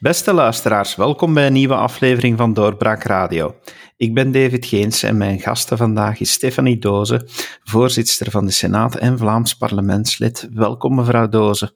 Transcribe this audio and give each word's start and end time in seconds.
Beste 0.00 0.32
luisteraars, 0.32 0.96
welkom 0.96 1.34
bij 1.34 1.46
een 1.46 1.52
nieuwe 1.52 1.74
aflevering 1.74 2.38
van 2.38 2.52
Doorbraak 2.52 3.02
Radio. 3.02 3.54
Ik 3.96 4.14
ben 4.14 4.32
David 4.32 4.66
Geens 4.66 5.02
en 5.02 5.16
mijn 5.16 5.40
gasten 5.40 5.76
vandaag 5.76 6.20
is 6.20 6.32
Stefanie 6.32 6.78
Doze, 6.78 7.28
voorzitter 7.64 8.30
van 8.30 8.44
de 8.44 8.50
Senaat 8.50 8.96
en 8.96 9.18
Vlaams 9.18 9.56
parlementslid. 9.56 10.48
Welkom 10.52 10.94
mevrouw 10.94 11.28
Doze. 11.28 11.72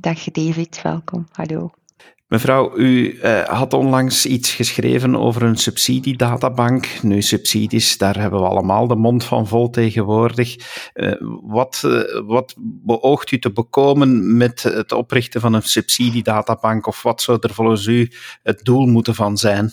Dag 0.00 0.24
David, 0.24 0.82
welkom. 0.82 1.26
Hallo. 1.30 1.70
Mevrouw, 2.32 2.76
u 2.76 3.18
uh, 3.22 3.42
had 3.42 3.72
onlangs 3.72 4.26
iets 4.26 4.50
geschreven 4.54 5.16
over 5.16 5.42
een 5.42 5.56
subsidiedatabank. 5.56 6.88
Nu, 7.02 7.22
subsidies, 7.22 7.98
daar 7.98 8.18
hebben 8.18 8.40
we 8.40 8.46
allemaal 8.46 8.86
de 8.86 8.96
mond 8.96 9.24
van 9.24 9.46
vol 9.46 9.70
tegenwoordig. 9.70 10.56
Uh, 10.94 11.12
wat, 11.42 11.82
uh, 11.84 12.00
wat 12.26 12.54
beoogt 12.58 13.30
u 13.30 13.38
te 13.38 13.52
bekomen 13.52 14.36
met 14.36 14.62
het 14.62 14.92
oprichten 14.92 15.40
van 15.40 15.52
een 15.52 15.62
subsidiedatabank? 15.62 16.86
Of 16.86 17.02
wat 17.02 17.22
zou 17.22 17.38
er 17.40 17.54
volgens 17.54 17.86
u 17.86 18.10
het 18.42 18.64
doel 18.64 18.86
moeten 18.86 19.14
van 19.14 19.36
zijn? 19.36 19.72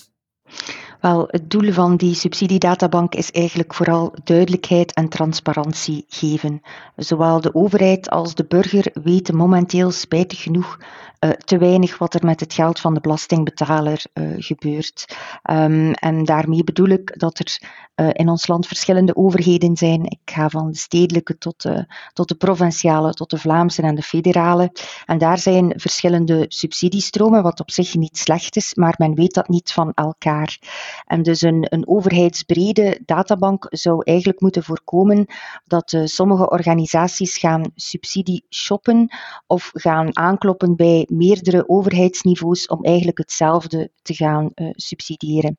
Wel, 1.00 1.28
het 1.28 1.50
doel 1.50 1.72
van 1.72 1.96
die 1.96 2.14
subsidiedatabank 2.14 3.16
is 3.16 3.32
eigenlijk 3.32 3.74
vooral 3.74 4.14
duidelijkheid 4.24 4.94
en 4.94 5.10
transparantie 5.10 6.06
geven. 6.08 6.62
Zowel 6.96 7.42
de 7.42 7.56
overheid 7.56 8.10
als 8.10 8.36
de 8.36 8.46
burger 8.46 8.92
weten 9.04 9.36
momenteel 9.36 9.92
spijtig 9.92 10.42
genoeg 10.42 10.78
uh, 11.20 11.30
te 11.30 11.58
weinig 11.58 11.98
wat 11.98 12.14
er 12.14 12.26
met 12.26 12.40
het 12.40 12.54
geld 12.54 12.80
van 12.80 12.94
de 12.94 13.00
belastingbetaler 13.00 14.06
uh, 14.14 14.34
gebeurt. 14.38 15.18
Um, 15.52 15.94
en 15.94 16.26
daarmee 16.26 16.64
bedoel 16.64 16.88
ik 16.88 17.20
dat 17.20 17.40
er 17.40 17.60
uh, 17.96 18.10
in 18.12 18.30
ons 18.30 18.48
land 18.48 18.68
verschillende 18.68 19.16
overheden 19.16 19.78
zijn. 19.78 20.04
Ik 20.04 20.20
ga 20.26 20.50
van 20.50 20.72
de 20.72 20.78
stedelijke 20.78 21.38
tot 21.38 21.62
de, 21.62 21.86
tot 22.14 22.28
de 22.28 22.36
provinciale, 22.36 23.14
tot 23.14 23.30
de 23.30 23.38
Vlaamse 23.38 23.82
en 23.82 23.96
de 23.96 24.02
federale. 24.02 24.72
En 25.06 25.18
daar 25.18 25.38
zijn 25.38 25.74
verschillende 25.76 26.46
subsidiestromen, 26.48 27.44
wat 27.44 27.60
op 27.60 27.72
zich 27.72 27.96
niet 27.96 28.18
slecht 28.18 28.56
is, 28.56 28.76
maar 28.76 28.96
men 28.98 29.16
weet 29.16 29.34
dat 29.34 29.48
niet 29.48 29.72
van 29.72 29.92
elkaar. 29.94 30.60
En 31.06 31.24
dus 31.24 31.42
een, 31.42 31.66
een 31.70 31.88
overheidsbrede 31.88 33.00
databank 33.06 33.68
zou 33.70 34.02
eigenlijk 34.04 34.42
moeten 34.42 34.64
voorkomen 34.64 35.26
dat 35.66 35.98
sommige 36.04 36.50
organisaties 36.50 37.38
gaan 37.38 37.72
subsidie 37.76 38.44
shoppen 38.50 39.10
of 39.48 39.70
gaan 39.74 40.18
aankloppen 40.18 40.76
bij 40.76 41.08
meerdere 41.12 41.70
overheidsniveaus 41.70 42.68
om 42.68 42.84
eigenlijk 42.84 43.18
hetzelfde 43.18 43.92
te 44.02 44.14
gaan 44.14 44.52
uh, 44.56 44.70
subsidiëren. 44.72 45.58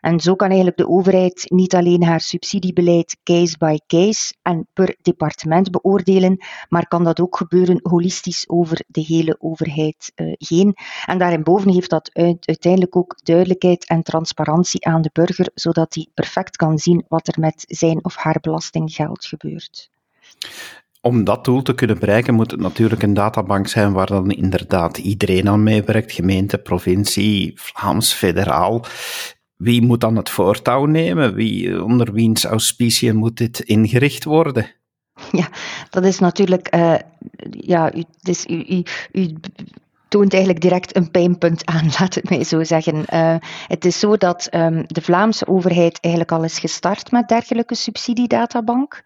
En 0.00 0.20
zo 0.20 0.34
kan 0.34 0.48
eigenlijk 0.48 0.76
de 0.76 0.88
overheid 0.88 1.44
niet 1.48 1.74
alleen 1.74 2.04
haar 2.04 2.20
subsidiebeleid 2.20 3.16
case 3.22 3.58
by 3.58 3.78
case 3.86 4.34
en 4.42 4.66
per 4.72 4.96
departement 5.02 5.70
beoordelen, 5.70 6.44
maar 6.68 6.88
kan 6.88 7.04
dat 7.04 7.20
ook 7.20 7.36
gebeuren 7.36 7.80
holistisch 7.82 8.48
over 8.48 8.84
de 8.86 9.00
hele 9.00 9.36
overheid 9.38 10.12
uh, 10.16 10.32
heen. 10.38 10.76
En 11.04 11.18
daarboven 11.18 11.72
heeft 11.72 11.90
dat 11.90 12.10
uit, 12.12 12.46
uiteindelijk 12.46 12.96
ook 12.96 13.18
duidelijkheid 13.22 13.86
en 13.86 14.02
transparantie 14.02 14.69
aan 14.78 15.02
de 15.02 15.10
burger, 15.12 15.50
zodat 15.54 15.94
hij 15.94 16.06
perfect 16.14 16.56
kan 16.56 16.78
zien 16.78 17.04
wat 17.08 17.28
er 17.28 17.40
met 17.40 17.64
zijn 17.68 18.04
of 18.04 18.16
haar 18.16 18.38
belastinggeld 18.40 19.24
gebeurt 19.24 19.90
om 21.00 21.24
dat 21.24 21.44
doel 21.44 21.62
te 21.62 21.74
kunnen 21.74 21.98
bereiken, 21.98 22.34
moet 22.34 22.50
het 22.50 22.60
natuurlijk 22.60 23.02
een 23.02 23.14
databank 23.14 23.68
zijn 23.68 23.92
waar 23.92 24.06
dan 24.06 24.30
inderdaad 24.30 24.98
iedereen 24.98 25.48
aan 25.48 25.62
meewerkt, 25.62 26.12
gemeente, 26.12 26.58
provincie, 26.58 27.52
Vlaams, 27.54 28.12
federaal. 28.12 28.84
Wie 29.56 29.82
moet 29.82 30.00
dan 30.00 30.16
het 30.16 30.30
voortouw 30.30 30.84
nemen? 30.84 31.34
Wie, 31.34 31.84
onder 31.84 32.12
wiens 32.12 32.44
auspiciën 32.44 33.16
moet 33.16 33.36
dit 33.36 33.60
ingericht 33.60 34.24
worden? 34.24 34.66
Ja, 35.32 35.48
dat 35.90 36.04
is 36.04 36.18
natuurlijk, 36.18 36.74
uh, 36.74 36.94
ja, 37.50 37.94
u, 37.94 38.04
dus 38.20 38.46
u, 38.46 38.64
u, 38.68 38.82
u 39.12 39.34
toont 40.10 40.32
eigenlijk 40.32 40.62
direct 40.62 40.96
een 40.96 41.10
pijnpunt 41.10 41.66
aan, 41.66 41.84
laat 41.98 42.14
het 42.14 42.30
mij 42.30 42.44
zo 42.44 42.64
zeggen. 42.64 43.04
Uh, 43.12 43.34
het 43.66 43.84
is 43.84 43.98
zo 43.98 44.16
dat 44.16 44.48
um, 44.54 44.84
de 44.86 45.00
Vlaamse 45.00 45.46
overheid 45.46 45.98
eigenlijk 46.00 46.32
al 46.32 46.44
is 46.44 46.58
gestart 46.58 47.10
met 47.10 47.28
dergelijke 47.28 47.74
subsidiedatabank. 47.74 49.02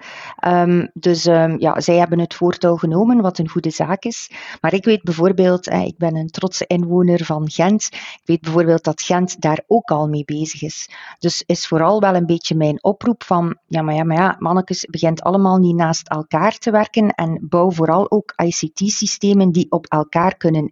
Um, 0.47 0.91
dus 0.95 1.27
um, 1.27 1.61
ja, 1.61 1.81
zij 1.81 1.97
hebben 1.97 2.19
het 2.19 2.35
voortouw 2.35 2.77
genomen, 2.77 3.21
wat 3.21 3.39
een 3.39 3.49
goede 3.49 3.71
zaak 3.71 4.05
is. 4.05 4.31
Maar 4.61 4.75
ik 4.75 4.85
weet 4.85 5.03
bijvoorbeeld, 5.03 5.69
eh, 5.69 5.85
ik 5.85 5.99
ben 5.99 6.17
een 6.17 6.31
trotse 6.31 6.67
inwoner 6.67 7.25
van 7.25 7.51
Gent, 7.51 7.89
ik 7.93 8.23
weet 8.25 8.41
bijvoorbeeld 8.41 8.85
dat 8.85 9.03
Gent 9.03 9.41
daar 9.41 9.63
ook 9.67 9.91
al 9.91 10.09
mee 10.09 10.25
bezig 10.25 10.63
is. 10.63 10.89
Dus 11.19 11.43
is 11.47 11.67
vooral 11.67 12.01
wel 12.01 12.15
een 12.15 12.27
beetje 12.27 12.55
mijn 12.55 12.85
oproep 12.85 13.23
van, 13.23 13.59
ja 13.67 13.83
maar 13.83 13.95
ja, 13.95 14.05
maar 14.05 14.17
ja, 14.17 14.37
mannetjes, 14.39 14.87
begint 14.91 15.23
allemaal 15.23 15.59
niet 15.59 15.77
naast 15.77 16.09
elkaar 16.09 16.59
te 16.59 16.71
werken 16.71 17.09
en 17.09 17.39
bouw 17.49 17.71
vooral 17.71 18.11
ook 18.11 18.33
ICT-systemen 18.37 19.53
die 19.53 19.67
op 19.71 19.87
elkaar 19.87 20.37
kunnen 20.37 20.69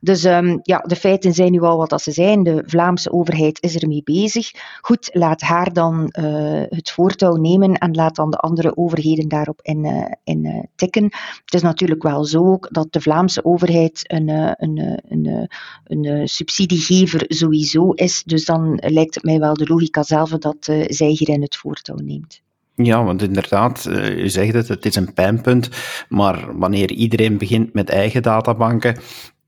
dus 0.00 0.24
um, 0.24 0.60
ja, 0.62 0.78
de 0.78 0.96
feiten 0.96 1.32
zijn 1.32 1.52
nu 1.52 1.60
al 1.60 1.76
wat 1.76 1.90
dat 1.90 2.02
ze 2.02 2.12
zijn. 2.12 2.42
De 2.42 2.62
Vlaamse 2.66 3.12
overheid 3.12 3.62
is 3.62 3.76
ermee 3.76 4.02
bezig. 4.04 4.50
Goed, 4.80 5.10
laat 5.12 5.40
haar 5.40 5.72
dan 5.72 6.14
uh, 6.18 6.62
het 6.68 6.90
voortouw 6.90 7.34
nemen 7.34 7.74
en 7.74 7.94
laat 7.94 8.16
dan 8.16 8.30
de 8.30 8.36
andere 8.36 8.76
overheden 8.76 9.28
daarop 9.28 9.60
in, 9.62 9.84
uh, 9.84 10.04
in 10.24 10.44
uh, 10.44 10.62
tikken. 10.74 11.04
Het 11.44 11.54
is 11.54 11.62
natuurlijk 11.62 12.02
wel 12.02 12.24
zo 12.24 12.46
ook 12.46 12.68
dat 12.70 12.92
de 12.92 13.00
Vlaamse 13.00 13.44
overheid 13.44 14.04
een, 14.06 14.28
een, 14.28 15.00
een, 15.08 15.48
een, 15.84 16.28
subsidiegever 16.28 17.24
sowieso 17.28 17.90
is. 17.90 18.22
Dus 18.22 18.44
dan 18.44 18.80
lijkt 18.86 19.14
het 19.14 19.24
mij 19.24 19.38
wel 19.38 19.54
de 19.54 19.66
logica 19.66 20.02
zelf 20.02 20.30
dat 20.30 20.64
zij 20.86 21.08
hierin 21.08 21.42
het 21.42 21.56
voortouw 21.56 21.96
neemt. 21.96 22.42
Ja, 22.74 23.04
want 23.04 23.22
inderdaad, 23.22 23.86
uh, 23.88 24.18
u 24.18 24.28
zegt 24.28 24.54
het, 24.54 24.68
het 24.68 24.86
is 24.86 24.96
een 24.96 25.12
pijnpunt, 25.12 25.68
maar 26.08 26.58
wanneer 26.58 26.90
iedereen 26.90 27.38
begint 27.38 27.72
met 27.72 27.88
eigen 27.88 28.22
databanken, 28.22 28.96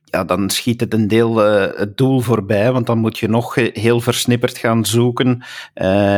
ja, 0.04 0.24
dan 0.24 0.50
schiet 0.50 0.80
het 0.80 0.94
een 0.94 1.08
deel 1.08 1.46
uh, 1.46 1.78
het 1.78 1.96
doel 1.96 2.20
voorbij, 2.20 2.72
want 2.72 2.86
dan 2.86 2.98
moet 2.98 3.18
je 3.18 3.28
nog 3.28 3.54
heel 3.54 4.00
versnipperd 4.00 4.58
gaan 4.58 4.84
zoeken 4.84 5.44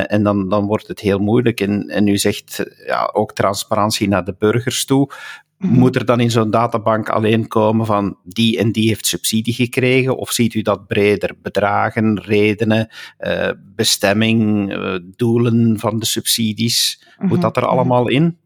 en 0.07 0.23
dan, 0.23 0.49
dan 0.49 0.67
wordt 0.67 0.89
het 0.89 1.01
heel 1.01 1.19
moeilijk. 1.19 1.61
En, 1.61 1.89
en 1.89 2.07
u 2.07 2.19
zegt 2.19 2.65
ja, 2.87 3.11
ook 3.13 3.33
transparantie 3.33 4.09
naar 4.09 4.25
de 4.25 4.35
burgers 4.39 4.85
toe. 4.85 5.11
Moet 5.59 5.97
er 5.97 6.05
dan 6.05 6.21
in 6.21 6.31
zo'n 6.31 6.51
databank 6.51 7.09
alleen 7.09 7.49
komen 7.49 7.87
van 7.87 8.17
die 8.23 8.59
en 8.59 8.73
die 8.73 8.89
heeft 8.89 9.07
subsidie 9.07 9.55
gekregen? 9.55 10.17
Of 10.17 10.31
ziet 10.31 10.55
u 10.55 10.63
dat 10.63 10.87
breder? 10.87 11.37
Bedragen, 11.43 12.21
redenen, 12.21 12.89
uh, 13.21 13.51
bestemming, 13.75 14.73
uh, 14.73 14.99
doelen 15.17 15.79
van 15.79 15.99
de 15.99 16.07
subsidies? 16.07 17.05
Moet 17.19 17.31
mhm. 17.31 17.41
dat 17.41 17.57
er 17.57 17.67
allemaal 17.67 18.09
in? 18.09 18.39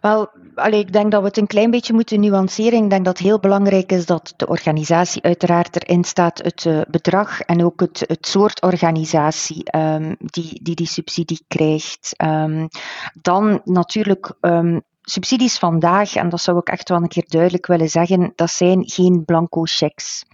Wel, 0.00 0.30
allee, 0.54 0.80
ik 0.80 0.92
denk 0.92 1.10
dat 1.10 1.20
we 1.20 1.26
het 1.26 1.36
een 1.36 1.46
klein 1.46 1.70
beetje 1.70 1.92
moeten 1.92 2.20
nuanceren. 2.20 2.84
Ik 2.84 2.90
denk 2.90 3.04
dat 3.04 3.18
het 3.18 3.26
heel 3.26 3.38
belangrijk 3.38 3.92
is 3.92 4.06
dat 4.06 4.34
de 4.36 4.46
organisatie 4.46 5.22
uiteraard 5.22 5.76
erin 5.76 6.04
staat, 6.04 6.38
het 6.42 6.64
uh, 6.64 6.80
bedrag 6.90 7.40
en 7.40 7.64
ook 7.64 7.80
het, 7.80 8.04
het 8.06 8.26
soort 8.26 8.62
organisatie 8.62 9.76
um, 9.76 10.16
die, 10.18 10.60
die 10.62 10.74
die 10.74 10.86
subsidie 10.86 11.44
krijgt. 11.48 12.14
Um, 12.24 12.68
dan 13.22 13.60
natuurlijk 13.64 14.32
um, 14.40 14.82
subsidies 15.02 15.58
vandaag, 15.58 16.14
en 16.14 16.28
dat 16.28 16.40
zou 16.40 16.58
ik 16.58 16.68
echt 16.68 16.88
wel 16.88 16.98
een 16.98 17.08
keer 17.08 17.24
duidelijk 17.28 17.66
willen 17.66 17.88
zeggen, 17.88 18.32
dat 18.34 18.50
zijn 18.50 18.82
geen 18.88 19.24
blanco 19.24 19.62
checks. 19.64 20.24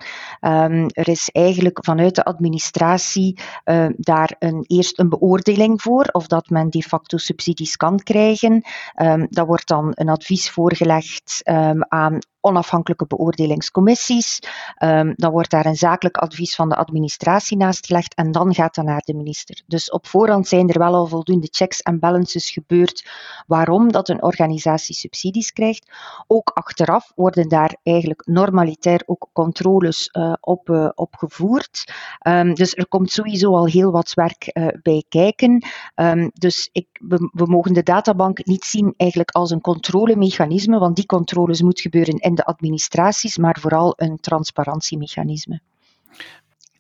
Um, 0.41 0.87
er 0.89 1.09
is 1.09 1.29
eigenlijk 1.33 1.79
vanuit 1.85 2.15
de 2.15 2.25
administratie 2.25 3.39
uh, 3.65 3.87
daar 3.97 4.37
een, 4.39 4.65
eerst 4.67 4.99
een 4.99 5.09
beoordeling 5.09 5.83
voor, 5.83 6.09
of 6.13 6.27
dat 6.27 6.51
men 6.51 6.71
de 6.71 6.83
facto 6.83 7.17
subsidies 7.17 7.77
kan 7.77 7.99
krijgen. 7.99 8.63
Um, 9.03 9.27
dat 9.31 9.47
wordt 9.47 9.69
dan 9.69 9.91
een 9.95 10.09
advies 10.09 10.51
voorgelegd 10.51 11.41
um, 11.45 11.85
aan 11.89 12.19
onafhankelijke 12.41 13.07
beoordelingscommissies. 13.07 14.39
Um, 14.83 15.13
dan 15.17 15.31
wordt 15.31 15.51
daar 15.51 15.67
een 15.67 15.77
zakelijk 15.77 16.17
advies 16.17 16.55
van 16.55 16.69
de 16.69 16.77
administratie 16.77 17.57
naast 17.57 17.87
gelegd 17.87 18.15
en 18.15 18.33
dan 18.33 18.55
gaat 18.55 18.75
dat 18.75 18.85
naar 18.85 19.03
de 19.05 19.15
minister. 19.15 19.63
Dus 19.67 19.91
op 19.91 20.07
voorhand 20.07 20.49
zijn 20.49 20.69
er 20.69 20.79
wel 20.79 20.95
al 20.95 21.07
voldoende 21.07 21.49
checks 21.51 21.81
en 21.81 21.99
balances 21.99 22.51
gebeurd 22.51 23.09
waarom 23.47 23.93
dat 23.93 24.09
een 24.09 24.23
organisatie 24.23 24.95
subsidies 24.95 25.53
krijgt. 25.53 25.91
Ook 26.27 26.51
achteraf 26.55 27.13
worden 27.15 27.49
daar 27.49 27.77
eigenlijk 27.83 28.27
normalitair 28.27 29.03
ook 29.07 29.29
controles 29.33 30.09
uh, 30.13 30.33
op, 30.41 30.69
uh, 30.69 30.89
op 30.95 31.15
gevoerd. 31.15 31.93
Um, 32.27 32.55
dus 32.55 32.75
er 32.75 32.89
komt 32.89 33.11
sowieso 33.11 33.57
al 33.57 33.67
heel 33.67 33.91
wat 33.91 34.15
werk 34.15 34.51
uh, 34.53 34.67
bij 34.83 35.05
kijken. 35.09 35.65
Um, 35.95 36.31
dus 36.35 36.69
ik, 36.73 36.87
we, 36.93 37.31
we 37.33 37.47
mogen 37.47 37.73
de 37.73 37.83
databank 37.83 38.47
niet 38.47 38.65
zien 38.65 38.95
eigenlijk 38.97 39.31
als 39.31 39.51
een 39.51 39.61
controlemechanisme, 39.61 40.79
want 40.79 40.97
die 40.97 41.07
controles 41.07 41.63
moet 41.63 41.81
gebeuren 41.81 42.19
in 42.29 42.35
de 42.35 42.45
administraties, 42.45 43.37
maar 43.37 43.59
vooral 43.61 43.93
een 43.97 44.21
transparantiemechanisme. 44.21 45.61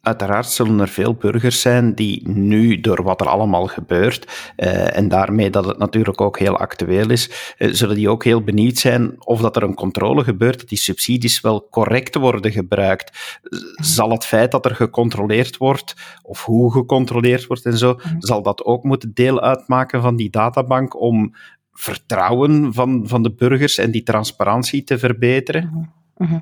Uiteraard 0.02 0.50
zullen 0.50 0.80
er 0.80 0.88
veel 0.88 1.14
burgers 1.14 1.60
zijn 1.60 1.94
die 1.94 2.28
nu, 2.28 2.80
door 2.80 3.02
wat 3.02 3.20
er 3.20 3.28
allemaal 3.28 3.66
gebeurt, 3.66 4.52
eh, 4.56 4.96
en 4.96 5.08
daarmee 5.08 5.50
dat 5.50 5.64
het 5.64 5.78
natuurlijk 5.78 6.20
ook 6.20 6.38
heel 6.38 6.56
actueel 6.56 7.10
is, 7.10 7.54
eh, 7.58 7.68
zullen 7.72 7.96
die 7.96 8.08
ook 8.10 8.24
heel 8.24 8.42
benieuwd 8.42 8.76
zijn 8.76 9.14
of 9.18 9.40
dat 9.40 9.56
er 9.56 9.62
een 9.62 9.74
controle 9.74 10.24
gebeurt, 10.24 10.58
dat 10.58 10.68
die 10.68 10.78
subsidies 10.78 11.40
wel 11.40 11.68
correct 11.70 12.14
worden 12.14 12.52
gebruikt. 12.52 13.38
Zal 13.74 14.10
het 14.10 14.24
feit 14.24 14.50
dat 14.50 14.64
er 14.64 14.74
gecontroleerd 14.74 15.56
wordt, 15.56 15.94
of 16.22 16.44
hoe 16.44 16.72
gecontroleerd 16.72 17.46
wordt 17.46 17.64
en 17.64 17.78
zo, 17.78 17.92
mhm. 17.92 18.14
zal 18.18 18.42
dat 18.42 18.64
ook 18.64 18.84
moeten 18.84 19.10
deel 19.14 19.40
uitmaken 19.40 20.02
van 20.02 20.16
die 20.16 20.30
databank 20.30 21.00
om 21.00 21.34
vertrouwen 21.78 22.75
van, 22.75 23.02
van 23.06 23.22
de 23.22 23.32
burgers 23.32 23.78
en 23.78 23.90
die 23.90 24.02
transparantie 24.02 24.84
te 24.84 24.98
verbeteren? 24.98 25.92
Mhm. 26.16 26.38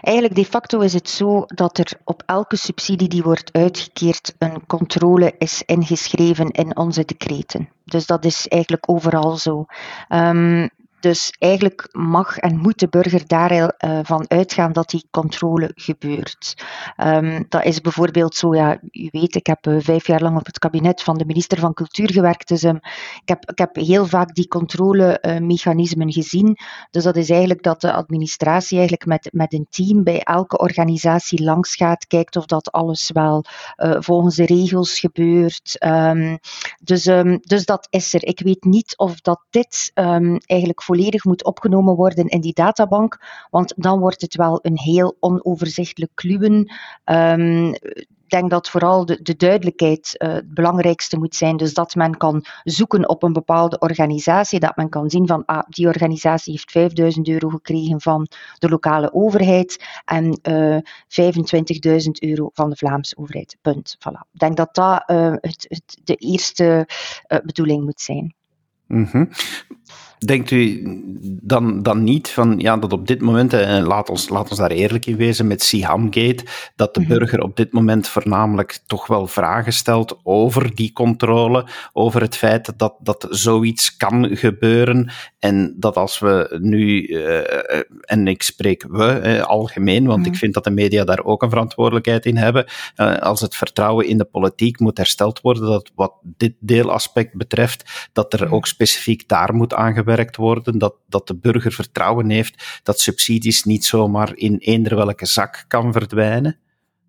Eigenlijk 0.00 0.34
de 0.34 0.44
facto 0.44 0.80
is 0.80 0.92
het 0.92 1.08
zo 1.08 1.44
dat 1.46 1.78
er 1.78 1.92
op 2.04 2.22
elke 2.26 2.56
subsidie 2.56 3.08
die 3.08 3.22
wordt 3.22 3.52
uitgekeerd 3.52 4.34
een 4.38 4.66
controle 4.66 5.34
is 5.38 5.62
ingeschreven 5.66 6.50
in 6.50 6.76
onze 6.76 7.04
decreten. 7.04 7.68
Dus 7.84 8.06
dat 8.06 8.24
is 8.24 8.48
eigenlijk 8.48 8.90
overal 8.90 9.36
zo. 9.36 9.66
Um, 10.08 10.70
dus 11.02 11.34
eigenlijk 11.38 11.88
mag 11.90 12.38
en 12.38 12.56
moet 12.56 12.78
de 12.78 12.88
burger 12.88 13.22
daarvan 13.26 14.20
uh, 14.28 14.38
uitgaan 14.38 14.72
dat 14.72 14.90
die 14.90 15.06
controle 15.10 15.70
gebeurt. 15.74 16.54
Um, 16.96 17.44
dat 17.48 17.64
is 17.64 17.80
bijvoorbeeld 17.80 18.34
zo, 18.34 18.54
ja, 18.54 18.78
u 18.90 19.08
weet, 19.10 19.34
ik 19.34 19.46
heb 19.46 19.66
uh, 19.66 19.76
vijf 19.80 20.06
jaar 20.06 20.22
lang 20.22 20.38
op 20.38 20.46
het 20.46 20.58
kabinet 20.58 21.02
van 21.02 21.18
de 21.18 21.24
minister 21.24 21.58
van 21.58 21.74
Cultuur 21.74 22.12
gewerkt, 22.12 22.48
dus 22.48 22.62
um, 22.62 22.76
ik, 23.20 23.22
heb, 23.24 23.50
ik 23.50 23.58
heb 23.58 23.76
heel 23.76 24.06
vaak 24.06 24.34
die 24.34 24.48
controlemechanismen 24.48 26.08
uh, 26.08 26.14
gezien. 26.14 26.56
Dus 26.90 27.04
dat 27.04 27.16
is 27.16 27.30
eigenlijk 27.30 27.62
dat 27.62 27.80
de 27.80 27.92
administratie 27.92 28.78
eigenlijk 28.78 29.06
met, 29.06 29.28
met 29.32 29.52
een 29.52 29.66
team 29.70 30.02
bij 30.02 30.20
elke 30.20 30.58
organisatie 30.58 31.42
langs 31.42 31.74
gaat, 31.74 32.06
kijkt 32.06 32.36
of 32.36 32.46
dat 32.46 32.72
alles 32.72 33.10
wel 33.12 33.44
volgens 33.76 34.36
de 34.36 34.46
regels 34.46 35.00
gebeurt. 35.00 35.76
Um, 35.84 36.38
dus, 36.80 37.02
dus 37.40 37.64
dat 37.64 37.86
is 37.90 38.14
er. 38.14 38.26
Ik 38.26 38.40
weet 38.40 38.64
niet 38.64 38.96
of 38.96 39.20
dat 39.20 39.40
dit 39.50 39.90
eigenlijk 39.94 40.82
volledig 40.92 41.24
moet 41.24 41.44
opgenomen 41.44 41.94
worden 41.94 42.26
in 42.26 42.40
die 42.40 42.52
databank, 42.52 43.18
want 43.50 43.74
dan 43.76 44.00
wordt 44.00 44.20
het 44.20 44.36
wel 44.36 44.58
een 44.62 44.78
heel 44.78 45.16
onoverzichtelijk 45.20 46.12
kluwen. 46.14 46.72
Um, 47.04 47.74
ik 48.32 48.38
denk 48.38 48.50
dat 48.50 48.70
vooral 48.70 49.04
de, 49.04 49.22
de 49.22 49.36
duidelijkheid 49.36 50.14
uh, 50.18 50.32
het 50.32 50.54
belangrijkste 50.54 51.18
moet 51.18 51.34
zijn. 51.34 51.56
Dus 51.56 51.74
dat 51.74 51.94
men 51.94 52.16
kan 52.16 52.44
zoeken 52.64 53.08
op 53.08 53.22
een 53.22 53.32
bepaalde 53.32 53.78
organisatie, 53.78 54.60
dat 54.60 54.76
men 54.76 54.88
kan 54.88 55.10
zien 55.10 55.26
van 55.26 55.44
ah, 55.44 55.62
die 55.68 55.86
organisatie 55.86 56.52
heeft 56.52 56.70
5000 56.70 57.28
euro 57.28 57.48
gekregen 57.48 58.00
van 58.00 58.28
de 58.58 58.68
lokale 58.68 59.12
overheid 59.12 59.84
en 60.04 60.40
uh, 60.48 60.76
eh, 60.76 60.82
25.000 62.04 62.10
euro 62.18 62.50
van 62.52 62.70
de 62.70 62.76
Vlaamse 62.76 63.16
overheid. 63.16 63.56
Punt. 63.60 63.96
Voilà. 63.98 64.20
Ik 64.32 64.40
denk 64.40 64.56
dat 64.56 64.74
dat 64.74 65.02
uh, 65.06 65.32
het, 65.40 65.66
het, 65.68 65.98
de 66.04 66.14
eerste 66.14 66.88
bedoeling 67.44 67.84
moet 67.84 68.00
zijn. 68.00 68.34
-hmm. 68.86 69.28
Denkt 70.24 70.50
u 70.50 70.82
dan, 71.42 71.82
dan 71.82 72.04
niet 72.04 72.28
van, 72.28 72.58
ja, 72.58 72.76
dat 72.76 72.92
op 72.92 73.06
dit 73.06 73.20
moment, 73.20 73.52
en 73.52 73.82
laat 73.82 74.08
ons, 74.08 74.28
laat 74.28 74.50
ons 74.50 74.58
daar 74.58 74.70
eerlijk 74.70 75.06
in 75.06 75.16
wezen 75.16 75.46
met 75.46 75.62
Sihamgate, 75.62 76.44
dat 76.76 76.94
de 76.94 77.00
mhm. 77.00 77.08
burger 77.08 77.42
op 77.42 77.56
dit 77.56 77.72
moment 77.72 78.08
voornamelijk 78.08 78.78
toch 78.86 79.06
wel 79.06 79.26
vragen 79.26 79.72
stelt 79.72 80.20
over 80.22 80.74
die 80.74 80.92
controle, 80.92 81.66
over 81.92 82.20
het 82.20 82.36
feit 82.36 82.72
dat, 82.76 82.94
dat 83.00 83.26
zoiets 83.30 83.96
kan 83.96 84.36
gebeuren 84.36 85.10
en 85.38 85.74
dat 85.76 85.96
als 85.96 86.18
we 86.18 86.58
nu, 86.60 87.06
uh, 87.06 87.82
en 88.00 88.28
ik 88.28 88.42
spreek 88.42 88.84
we 88.88 89.20
uh, 89.24 89.42
algemeen, 89.42 90.06
want 90.06 90.18
mm. 90.18 90.24
ik 90.24 90.30
mhm. 90.30 90.38
vind 90.38 90.54
dat 90.54 90.64
de 90.64 90.70
media 90.70 91.04
daar 91.04 91.24
ook 91.24 91.42
een 91.42 91.50
verantwoordelijkheid 91.50 92.26
in 92.26 92.36
hebben, 92.36 92.66
uh, 92.96 93.16
als 93.16 93.40
het 93.40 93.56
vertrouwen 93.56 94.06
in 94.06 94.18
de 94.18 94.24
politiek 94.24 94.80
moet 94.80 94.96
hersteld 94.96 95.40
worden, 95.40 95.62
dat 95.64 95.90
wat 95.94 96.12
dit 96.22 96.54
deelaspect 96.58 97.34
betreft, 97.34 98.08
dat 98.12 98.32
er 98.32 98.44
mhm. 98.44 98.54
ook 98.54 98.66
specifiek 98.66 99.28
daar 99.28 99.54
moet 99.54 99.74
aangewerkt 99.74 100.10
worden, 100.36 100.78
dat, 100.78 100.94
dat 101.08 101.26
de 101.26 101.36
burger 101.36 101.72
vertrouwen 101.72 102.30
heeft 102.30 102.80
dat 102.82 103.00
subsidies 103.00 103.64
niet 103.64 103.84
zomaar 103.84 104.32
in 104.34 104.56
eender 104.58 104.96
welke 104.96 105.26
zak 105.26 105.64
kan 105.68 105.92
verdwijnen? 105.92 106.58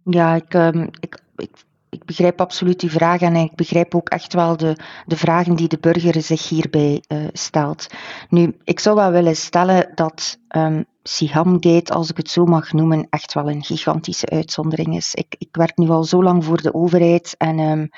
Ja, 0.03 0.35
ik, 0.35 0.53
um, 0.53 0.89
ik, 0.99 1.19
ik, 1.35 1.51
ik, 1.89 2.05
begrijp 2.05 2.41
absoluut 2.41 2.79
die 2.79 2.91
vraag 2.91 3.21
en 3.21 3.35
ik 3.35 3.55
begrijp 3.55 3.95
ook 3.95 4.09
echt 4.09 4.33
wel 4.33 4.57
de, 4.57 4.77
de 5.05 5.17
vragen 5.17 5.55
die 5.55 5.67
de 5.67 5.77
burger 5.79 6.21
zich 6.21 6.49
hierbij 6.49 7.03
uh, 7.07 7.27
stelt. 7.33 7.87
Nu, 8.29 8.57
ik 8.63 8.79
zou 8.79 8.95
wel 8.95 9.11
willen 9.11 9.35
stellen 9.35 9.91
dat 9.95 10.39
um, 10.55 10.85
Sihamgate, 11.03 11.93
als 11.93 12.09
ik 12.09 12.17
het 12.17 12.29
zo 12.29 12.45
mag 12.45 12.73
noemen, 12.73 13.07
echt 13.09 13.33
wel 13.33 13.49
een 13.49 13.63
gigantische 13.63 14.29
uitzondering 14.29 14.95
is. 14.95 15.13
Ik, 15.13 15.35
ik 15.37 15.49
werk 15.51 15.77
nu 15.77 15.89
al 15.89 16.03
zo 16.03 16.23
lang 16.23 16.45
voor 16.45 16.61
de 16.61 16.73
overheid 16.73 17.35
en 17.37 17.59
um, 17.59 17.89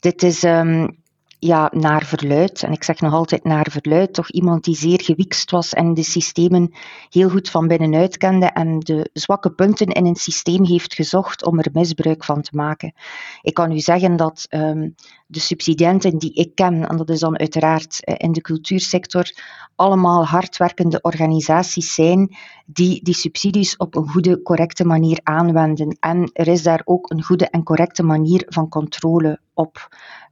dit 0.00 0.22
is 0.22 0.42
ja, 1.46 1.70
naar 1.74 2.04
verluid, 2.04 2.62
en 2.62 2.72
ik 2.72 2.84
zeg 2.84 3.00
nog 3.00 3.12
altijd 3.12 3.44
naar 3.44 3.66
verluid, 3.70 4.12
toch 4.12 4.30
iemand 4.30 4.64
die 4.64 4.76
zeer 4.76 5.02
gewikst 5.02 5.50
was 5.50 5.72
en 5.72 5.94
de 5.94 6.02
systemen 6.02 6.72
heel 7.10 7.28
goed 7.28 7.50
van 7.50 7.66
binnenuit 7.66 8.16
kende 8.16 8.46
en 8.46 8.78
de 8.78 9.10
zwakke 9.12 9.50
punten 9.50 9.86
in 9.86 10.06
een 10.06 10.16
systeem 10.16 10.64
heeft 10.64 10.94
gezocht 10.94 11.44
om 11.44 11.58
er 11.58 11.68
misbruik 11.72 12.24
van 12.24 12.42
te 12.42 12.56
maken. 12.56 12.94
Ik 13.42 13.54
kan 13.54 13.72
u 13.72 13.78
zeggen 13.78 14.16
dat 14.16 14.46
um, 14.50 14.94
de 15.26 15.40
subsidiënten 15.40 16.18
die 16.18 16.32
ik 16.32 16.54
ken, 16.54 16.88
en 16.88 16.96
dat 16.96 17.10
is 17.10 17.20
dan 17.20 17.38
uiteraard 17.38 18.04
eh, 18.04 18.14
in 18.18 18.32
de 18.32 18.40
cultuursector, 18.40 19.24
allemaal 19.74 20.26
hardwerkende 20.26 21.00
organisaties 21.00 21.94
zijn 21.94 22.36
die 22.66 23.02
die 23.02 23.14
subsidies 23.14 23.76
op 23.76 23.96
een 23.96 24.08
goede, 24.08 24.42
correcte 24.42 24.84
manier 24.84 25.20
aanwenden. 25.22 25.96
En 26.00 26.30
er 26.32 26.48
is 26.48 26.62
daar 26.62 26.82
ook 26.84 27.10
een 27.10 27.22
goede 27.22 27.48
en 27.48 27.62
correcte 27.62 28.02
manier 28.02 28.44
van 28.48 28.68
controle 28.68 29.40
op. 29.54 29.88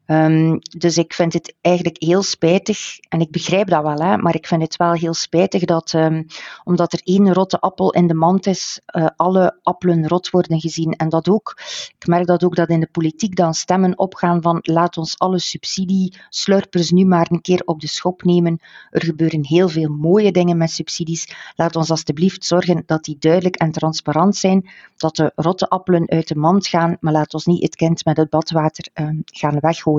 Um, 0.07 0.59
dus 0.79 0.99
ik 0.99 1.15
vind 1.15 1.33
het 1.33 1.55
eigenlijk 1.61 2.03
heel 2.03 2.23
spijtig, 2.23 2.99
en 3.09 3.21
ik 3.21 3.31
begrijp 3.31 3.69
dat 3.69 3.83
wel, 3.83 3.99
hè, 3.99 4.17
maar 4.17 4.35
ik 4.35 4.47
vind 4.47 4.63
het 4.63 4.77
wel 4.77 4.93
heel 4.93 5.15
spijtig 5.15 5.65
dat, 5.65 5.93
um, 5.93 6.27
omdat 6.65 6.93
er 6.93 7.01
één 7.05 7.33
rotte 7.33 7.61
appel 7.61 7.93
in 7.93 8.07
de 8.07 8.15
mand 8.15 8.47
is, 8.47 8.81
uh, 8.97 9.07
alle 9.17 9.59
appelen 9.63 10.09
rot 10.09 10.31
worden 10.31 10.61
gezien. 10.61 10.93
En 10.93 11.09
dat 11.09 11.29
ook, 11.29 11.61
ik 11.99 12.07
merk 12.07 12.27
dat 12.27 12.45
ook 12.45 12.57
dat 12.57 12.69
in 12.69 12.81
de 12.81 12.89
politiek 12.93 13.37
dan 13.37 13.55
stemmen 13.55 13.99
opgaan 13.99 14.43
van 14.43 14.59
laat 14.63 14.97
ons 14.97 15.19
alle 15.19 15.39
subsidieslurpers 15.39 16.91
nu 16.91 17.05
maar 17.05 17.27
een 17.31 17.41
keer 17.41 17.63
op 17.65 17.81
de 17.81 17.89
schop 17.89 18.23
nemen. 18.23 18.61
Er 18.91 19.05
gebeuren 19.05 19.47
heel 19.47 19.69
veel 19.69 19.89
mooie 19.89 20.33
dingen 20.33 20.57
met 20.57 20.71
subsidies. 20.71 21.53
Laat 21.57 21.77
ons 21.77 21.91
alstublieft 21.91 22.45
zorgen 22.45 22.83
dat 22.87 23.05
die 23.05 23.17
duidelijk 23.19 23.57
en 23.57 23.73
transparant 23.73 24.37
zijn, 24.37 24.69
dat 24.97 25.17
de 25.17 25.33
rotte 25.35 25.69
appelen 25.69 26.09
uit 26.09 26.29
de 26.29 26.37
mand 26.37 26.67
gaan, 26.67 26.97
maar 27.01 27.13
laat 27.13 27.35
ons 27.35 27.45
niet 27.45 27.63
het 27.63 27.77
kind 27.77 28.05
met 28.05 28.17
het 28.17 28.31
badwater 28.31 28.89
um, 28.95 29.23
gaan 29.25 29.59
weggooien 29.61 29.93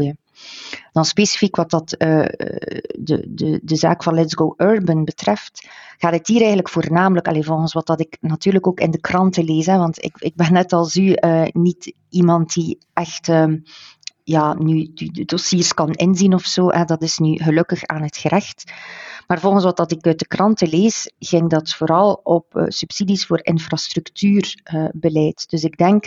dan 0.91 1.05
specifiek 1.05 1.55
wat 1.55 1.69
dat, 1.69 1.95
uh, 1.97 2.25
de, 2.99 3.25
de, 3.29 3.59
de 3.63 3.75
zaak 3.75 4.03
van 4.03 4.13
Let's 4.13 4.35
Go 4.35 4.53
Urban 4.57 5.03
betreft, 5.03 5.67
gaat 5.97 6.13
het 6.13 6.27
hier 6.27 6.39
eigenlijk 6.39 6.69
voornamelijk, 6.69 7.27
alleen 7.27 7.43
volgens 7.43 7.73
wat 7.73 7.87
dat 7.87 7.99
ik 7.99 8.17
natuurlijk 8.21 8.67
ook 8.67 8.79
in 8.79 8.91
de 8.91 9.01
kranten 9.01 9.43
lees, 9.43 9.65
hè, 9.65 9.77
want 9.77 10.03
ik, 10.03 10.15
ik 10.17 10.35
ben 10.35 10.53
net 10.53 10.73
als 10.73 10.95
u 10.95 11.17
uh, 11.19 11.45
niet 11.51 11.93
iemand 12.09 12.53
die 12.53 12.77
echt 12.93 13.27
uh, 13.27 13.53
ja, 14.25 14.53
nu 14.53 14.91
de 14.93 15.25
dossiers 15.25 15.73
kan 15.73 15.91
inzien 15.91 16.33
of 16.33 16.45
zo. 16.45 16.69
Hè, 16.69 16.83
dat 16.83 17.01
is 17.01 17.17
nu 17.17 17.37
gelukkig 17.37 17.83
aan 17.83 18.01
het 18.01 18.17
gerecht. 18.17 18.71
Maar 19.27 19.39
volgens 19.39 19.63
wat 19.63 19.77
dat 19.77 19.91
ik 19.91 20.05
uit 20.05 20.19
de 20.19 20.27
kranten 20.27 20.69
lees, 20.69 21.11
ging 21.19 21.49
dat 21.49 21.73
vooral 21.73 22.19
op 22.23 22.55
uh, 22.55 22.63
subsidies 22.67 23.25
voor 23.25 23.39
infrastructuurbeleid. 23.43 25.49
dus 25.49 25.63
ik 25.63 25.77
denk 25.77 26.05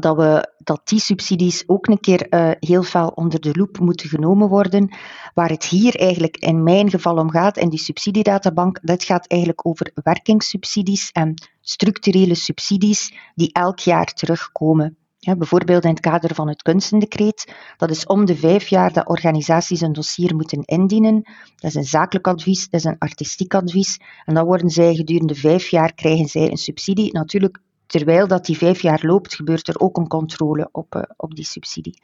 dat, 0.00 0.16
we, 0.16 0.52
dat 0.58 0.80
die 0.84 1.00
subsidies 1.00 1.64
ook 1.66 1.86
een 1.86 2.00
keer 2.00 2.26
uh, 2.30 2.50
heel 2.60 2.82
fel 2.82 3.08
onder 3.08 3.40
de 3.40 3.50
loep 3.52 3.78
moeten 3.78 4.08
genomen 4.08 4.48
worden. 4.48 4.96
Waar 5.34 5.48
het 5.48 5.64
hier 5.64 5.96
eigenlijk 5.96 6.36
in 6.36 6.62
mijn 6.62 6.90
geval 6.90 7.16
om 7.16 7.30
gaat, 7.30 7.56
in 7.56 7.68
die 7.68 7.78
subsidiedatabank, 7.78 8.78
dat 8.82 9.04
gaat 9.04 9.26
eigenlijk 9.26 9.66
over 9.66 9.90
werkingssubsidies 9.94 11.10
en 11.12 11.34
structurele 11.60 12.34
subsidies 12.34 13.14
die 13.34 13.52
elk 13.52 13.78
jaar 13.78 14.12
terugkomen. 14.12 14.96
Ja, 15.20 15.36
bijvoorbeeld 15.36 15.84
in 15.84 15.90
het 15.90 16.00
kader 16.00 16.34
van 16.34 16.48
het 16.48 16.62
kunstendecreet. 16.62 17.54
Dat 17.76 17.90
is 17.90 18.06
om 18.06 18.24
de 18.24 18.36
vijf 18.36 18.68
jaar 18.68 18.92
dat 18.92 19.08
organisaties 19.08 19.80
een 19.80 19.92
dossier 19.92 20.34
moeten 20.34 20.62
indienen. 20.64 21.22
Dat 21.56 21.70
is 21.70 21.74
een 21.74 21.84
zakelijk 21.84 22.26
advies, 22.26 22.70
dat 22.70 22.80
is 22.80 22.86
een 22.86 22.98
artistiek 22.98 23.54
advies. 23.54 24.00
En 24.24 24.34
dan 24.34 24.44
worden 24.44 24.70
zij 24.70 24.94
gedurende 24.94 25.34
vijf 25.34 25.68
jaar 25.68 25.94
krijgen 25.94 26.28
zij 26.28 26.50
een 26.50 26.56
subsidie. 26.56 27.12
Natuurlijk 27.12 27.60
terwijl 27.88 28.26
dat 28.26 28.44
die 28.46 28.56
vijf 28.56 28.82
jaar 28.82 29.00
loopt, 29.02 29.34
gebeurt 29.34 29.68
er 29.68 29.80
ook 29.80 29.96
een 29.96 30.08
controle 30.08 30.68
op, 30.72 30.94
uh, 30.94 31.02
op 31.16 31.34
die 31.34 31.44
subsidie. 31.44 32.00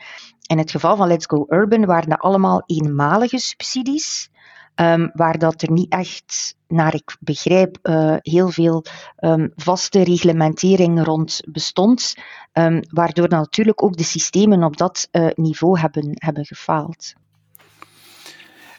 In 0.47 0.59
het 0.59 0.71
geval 0.71 0.97
van 0.97 1.09
Let's 1.09 1.27
Go 1.27 1.47
Urban 1.49 1.85
waren 1.85 2.09
dat 2.09 2.21
allemaal 2.21 2.63
eenmalige 2.67 3.39
subsidies, 3.39 4.31
um, 4.75 5.11
waar 5.13 5.39
dat 5.39 5.63
er 5.63 5.71
niet 5.71 5.93
echt, 5.93 6.57
naar 6.69 6.95
ik 6.95 7.17
begrijp, 7.21 7.79
uh, 7.83 8.17
heel 8.19 8.49
veel 8.49 8.85
um, 9.19 9.53
vaste 9.57 10.05
reglementering 10.05 11.05
rond 11.05 11.41
bestond, 11.49 12.15
um, 12.53 12.81
waardoor 12.89 13.29
natuurlijk 13.29 13.83
ook 13.83 13.97
de 13.97 14.05
systemen 14.05 14.63
op 14.63 14.77
dat 14.77 15.09
uh, 15.13 15.27
niveau 15.35 15.79
hebben, 15.79 16.11
hebben 16.13 16.45
gefaald. 16.45 17.15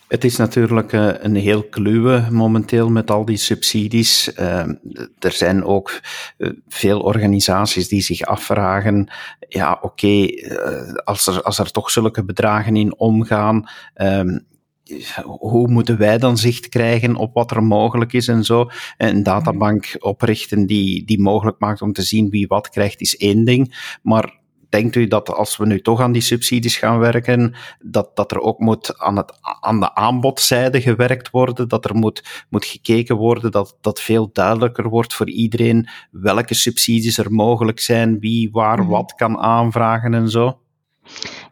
Het 0.08 0.24
is 0.24 0.36
natuurlijk 0.36 0.92
uh, 0.92 1.10
een 1.18 1.36
heel 1.36 1.64
kluwe 1.64 2.28
momenteel 2.32 2.90
met 2.90 3.12
al 3.12 3.26
die 3.26 3.38
subsidies. 3.38 4.34
Uh, 4.40 4.68
er 5.20 5.32
zijn 5.32 5.64
ook 5.64 6.02
uh, 6.38 6.50
veel 6.68 7.00
organisaties 7.00 7.88
die 7.88 8.02
zich 8.02 8.22
afvragen, 8.22 9.12
ja 9.50 9.72
oké, 9.72 9.86
okay, 9.86 10.52
als, 11.04 11.28
er, 11.28 11.42
als 11.42 11.60
er 11.60 11.72
toch 11.72 11.92
zulke 11.92 12.24
bedragen 12.24 12.76
in 12.76 12.98
omgaan, 12.98 13.70
ehm, 13.94 14.38
hoe 15.24 15.68
moeten 15.68 15.98
wij 15.98 16.18
dan 16.18 16.38
zicht 16.38 16.70
krijgen 16.70 17.16
op 17.16 17.34
wat 17.34 17.52
er 17.52 17.64
mogelijk 17.64 18.14
is 18.14 18.28
en 18.28 18.44
zo? 18.44 18.70
Een 18.98 19.24
databank 19.24 19.96
oprichten 20.00 20.66
die, 20.66 21.06
die 21.06 21.22
mogelijk 21.22 21.60
maakt 21.60 21.82
om 21.82 21.94
te 21.94 22.02
zien 22.02 22.30
wie 22.30 22.48
wat 22.48 22.70
krijgt, 22.70 23.02
is 23.02 23.18
één 23.18 23.46
ding. 23.46 23.98
Maar 24.02 24.44
denkt 24.76 24.96
u 24.96 25.08
dat 25.08 25.30
als 25.30 25.58
we 25.58 25.66
nu 25.66 25.82
toch 25.82 26.02
aan 26.02 26.12
die 26.12 26.22
subsidies 26.22 26.78
gaan 26.78 27.00
werken, 27.00 27.56
dat, 27.80 28.16
dat 28.16 28.32
er 28.32 28.40
ook 28.40 28.60
moet 28.60 29.00
aan, 29.00 29.18
het, 29.18 29.34
aan 29.60 29.80
de 29.80 29.96
aanbodzijde 29.96 30.82
gewerkt 30.82 31.30
worden, 31.30 31.68
dat 31.68 31.86
er 31.86 31.96
moet, 31.96 32.46
moet 32.50 32.66
gekeken 32.66 33.16
worden 33.16 33.52
dat 33.52 33.78
dat 33.82 34.02
veel 34.02 34.30
duidelijker 34.34 34.90
wordt 34.90 35.14
voor 35.14 35.30
iedereen 35.30 35.88
welke 36.12 36.54
subsidies 36.54 37.18
er 37.18 37.32
mogelijk 37.32 37.80
zijn, 37.80 38.20
wie 38.20 38.50
waar 38.52 38.80
mhm. 38.80 38.90
wat 38.90 39.14
kan 39.16 39.38
aanvragen 39.38 40.14
en 40.14 40.30
zo? 40.30 40.60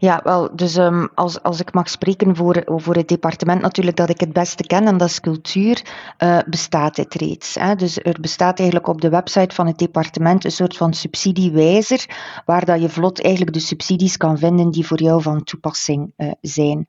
Ja, 0.04 0.20
wel, 0.24 0.56
dus 0.56 0.76
um, 0.76 1.10
als, 1.16 1.44
als 1.44 1.60
ik 1.60 1.74
mag 1.74 1.90
spreken 1.90 2.36
voor, 2.36 2.64
voor 2.66 2.96
het 2.96 3.08
departement 3.08 3.62
natuurlijk 3.62 3.98
dat 3.98 4.10
ik 4.10 4.20
het 4.20 4.34
beste 4.34 4.64
ken, 4.64 4.88
en 4.88 4.98
dat 4.98 5.10
is 5.10 5.20
cultuur, 5.20 5.82
uh, 6.24 6.40
bestaat 6.46 6.96
dit 6.96 7.14
reeds. 7.14 7.56
Hè? 7.56 7.76
Dus 7.76 7.98
er 7.98 8.18
bestaat 8.22 8.60
eigenlijk 8.60 8.88
op 8.88 9.02
de 9.02 9.10
website 9.10 9.56
van 9.56 9.68
het 9.68 9.78
departement 9.78 10.46
een 10.46 10.52
soort 10.52 10.78
van 10.78 10.94
subsidiewijzer, 10.94 12.06
waar 12.46 12.66
dat 12.66 12.82
je 12.82 12.90
vlot 12.90 13.22
eigenlijk 13.22 13.54
de 13.54 13.60
subsidies 13.60 14.18
kan 14.18 14.38
vinden 14.38 14.72
die 14.72 14.88
voor 14.88 15.02
jou 15.02 15.22
van 15.22 15.44
toepassing 15.44 16.14
uh, 16.18 16.32
zijn. 16.42 16.88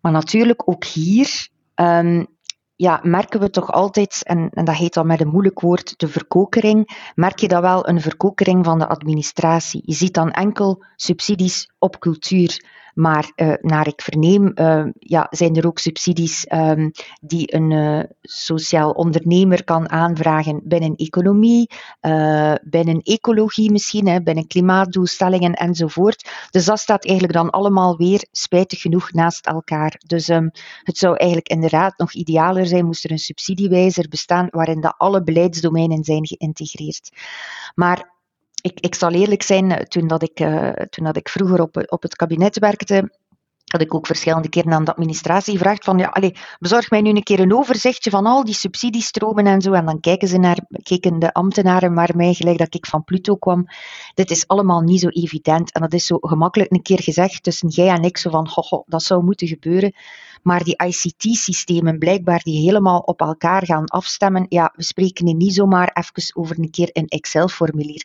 Maar 0.00 0.12
natuurlijk 0.12 0.68
ook 0.68 0.84
hier 0.84 1.48
um, 1.74 2.26
ja, 2.76 3.00
merken 3.02 3.40
we 3.40 3.50
toch 3.50 3.72
altijd, 3.72 4.22
en, 4.24 4.50
en 4.50 4.64
dat 4.64 4.76
heet 4.76 4.94
dan 4.94 5.06
met 5.06 5.20
een 5.20 5.28
moeilijk 5.28 5.60
woord, 5.60 5.98
de 5.98 6.08
verkokering, 6.08 7.10
merk 7.14 7.38
je 7.38 7.48
dat 7.48 7.60
wel 7.60 7.88
een 7.88 8.00
verkokering 8.00 8.64
van 8.64 8.78
de 8.78 8.88
administratie. 8.88 9.82
Je 9.84 9.94
ziet 9.94 10.14
dan 10.14 10.30
enkel 10.30 10.84
subsidies 10.96 11.70
op 11.78 11.98
cultuur. 11.98 12.64
Maar 12.94 13.32
uh, 13.36 13.52
naar 13.60 13.86
ik 13.86 14.02
verneem, 14.02 14.52
uh, 14.54 14.84
ja, 14.98 15.26
zijn 15.30 15.56
er 15.56 15.66
ook 15.66 15.78
subsidies 15.78 16.46
um, 16.52 16.90
die 17.20 17.54
een 17.54 17.70
uh, 17.70 18.02
sociaal 18.22 18.90
ondernemer 18.90 19.64
kan 19.64 19.90
aanvragen 19.90 20.60
binnen 20.64 20.96
economie, 20.96 21.70
binnen 22.62 23.00
ecologie 23.02 23.70
misschien, 23.70 24.08
hè, 24.08 24.22
binnen 24.22 24.46
klimaatdoelstellingen 24.46 25.52
enzovoort. 25.52 26.30
Dus 26.50 26.64
dat 26.64 26.78
staat 26.78 27.04
eigenlijk 27.04 27.38
dan 27.38 27.50
allemaal 27.50 27.96
weer 27.96 28.26
spijtig 28.30 28.80
genoeg 28.80 29.12
naast 29.12 29.46
elkaar. 29.46 30.00
Dus 30.06 30.28
um, 30.28 30.50
het 30.82 30.98
zou 30.98 31.16
eigenlijk 31.16 31.48
inderdaad 31.48 31.98
nog 31.98 32.12
idealer 32.12 32.66
zijn 32.66 32.84
moest 32.84 33.04
er 33.04 33.10
een 33.10 33.18
subsidiewijzer 33.18 34.08
bestaan 34.08 34.46
waarin 34.50 34.80
dat 34.80 34.94
alle 34.98 35.22
beleidsdomeinen 35.22 36.04
zijn 36.04 36.26
geïntegreerd. 36.26 37.10
Maar 37.74 38.11
ik, 38.62 38.80
ik 38.80 38.94
zal 38.94 39.10
eerlijk 39.10 39.42
zijn, 39.42 39.72
eh, 39.72 39.84
toen, 39.84 40.06
dat 40.06 40.22
ik, 40.22 40.40
uh, 40.40 40.70
toen 40.70 41.04
dat 41.04 41.16
ik 41.16 41.28
vroeger 41.28 41.60
op, 41.60 41.84
op 41.86 42.02
het 42.02 42.16
kabinet 42.16 42.58
werkte, 42.58 43.10
had 43.64 43.80
ik 43.80 43.94
ook 43.94 44.06
verschillende 44.06 44.48
keren 44.48 44.72
aan 44.72 44.84
de 44.84 44.92
administratie 44.92 45.56
gevraagd 45.56 45.84
van, 45.84 45.98
ja, 45.98 46.06
allez, 46.06 46.38
bezorg 46.58 46.90
mij 46.90 47.00
nu 47.00 47.10
een 47.10 47.22
keer 47.22 47.40
een 47.40 47.54
overzichtje 47.54 48.10
van 48.10 48.26
al 48.26 48.44
die 48.44 48.54
subsidiestromen 48.54 49.46
en 49.46 49.60
zo. 49.60 49.72
En 49.72 49.84
dan 49.84 50.00
kijken, 50.00 50.28
ze 50.28 50.38
naar, 50.38 50.58
keken 50.82 51.18
de 51.18 51.32
ambtenaren 51.32 51.94
naar 51.94 52.10
mij, 52.16 52.34
gelijk 52.34 52.58
dat 52.58 52.74
ik 52.74 52.86
van 52.86 53.04
Pluto 53.04 53.36
kwam. 53.36 53.66
Dit 54.14 54.30
is 54.30 54.46
allemaal 54.46 54.80
niet 54.80 55.00
zo 55.00 55.08
evident. 55.08 55.72
En 55.72 55.80
dat 55.80 55.92
is 55.92 56.06
zo 56.06 56.18
gemakkelijk 56.20 56.72
een 56.72 56.82
keer 56.82 57.02
gezegd 57.02 57.42
tussen 57.42 57.68
jij 57.68 57.88
en 57.88 58.02
ik, 58.02 58.16
zo 58.16 58.30
van, 58.30 58.48
ho, 58.50 58.82
dat 58.86 59.02
zou 59.02 59.24
moeten 59.24 59.48
gebeuren. 59.48 59.94
Maar 60.42 60.64
die 60.64 60.82
ICT-systemen, 60.86 61.98
blijkbaar 61.98 62.40
die 62.42 62.64
helemaal 62.64 62.98
op 62.98 63.20
elkaar 63.20 63.66
gaan 63.66 63.86
afstemmen, 63.86 64.46
ja, 64.48 64.72
we 64.76 64.82
spreken 64.82 65.26
hier 65.26 65.34
niet 65.34 65.54
zomaar 65.54 65.90
even 65.92 66.36
over 66.36 66.58
een 66.58 66.70
keer 66.70 66.90
een 66.92 67.08
Excel-formulier. 67.08 68.04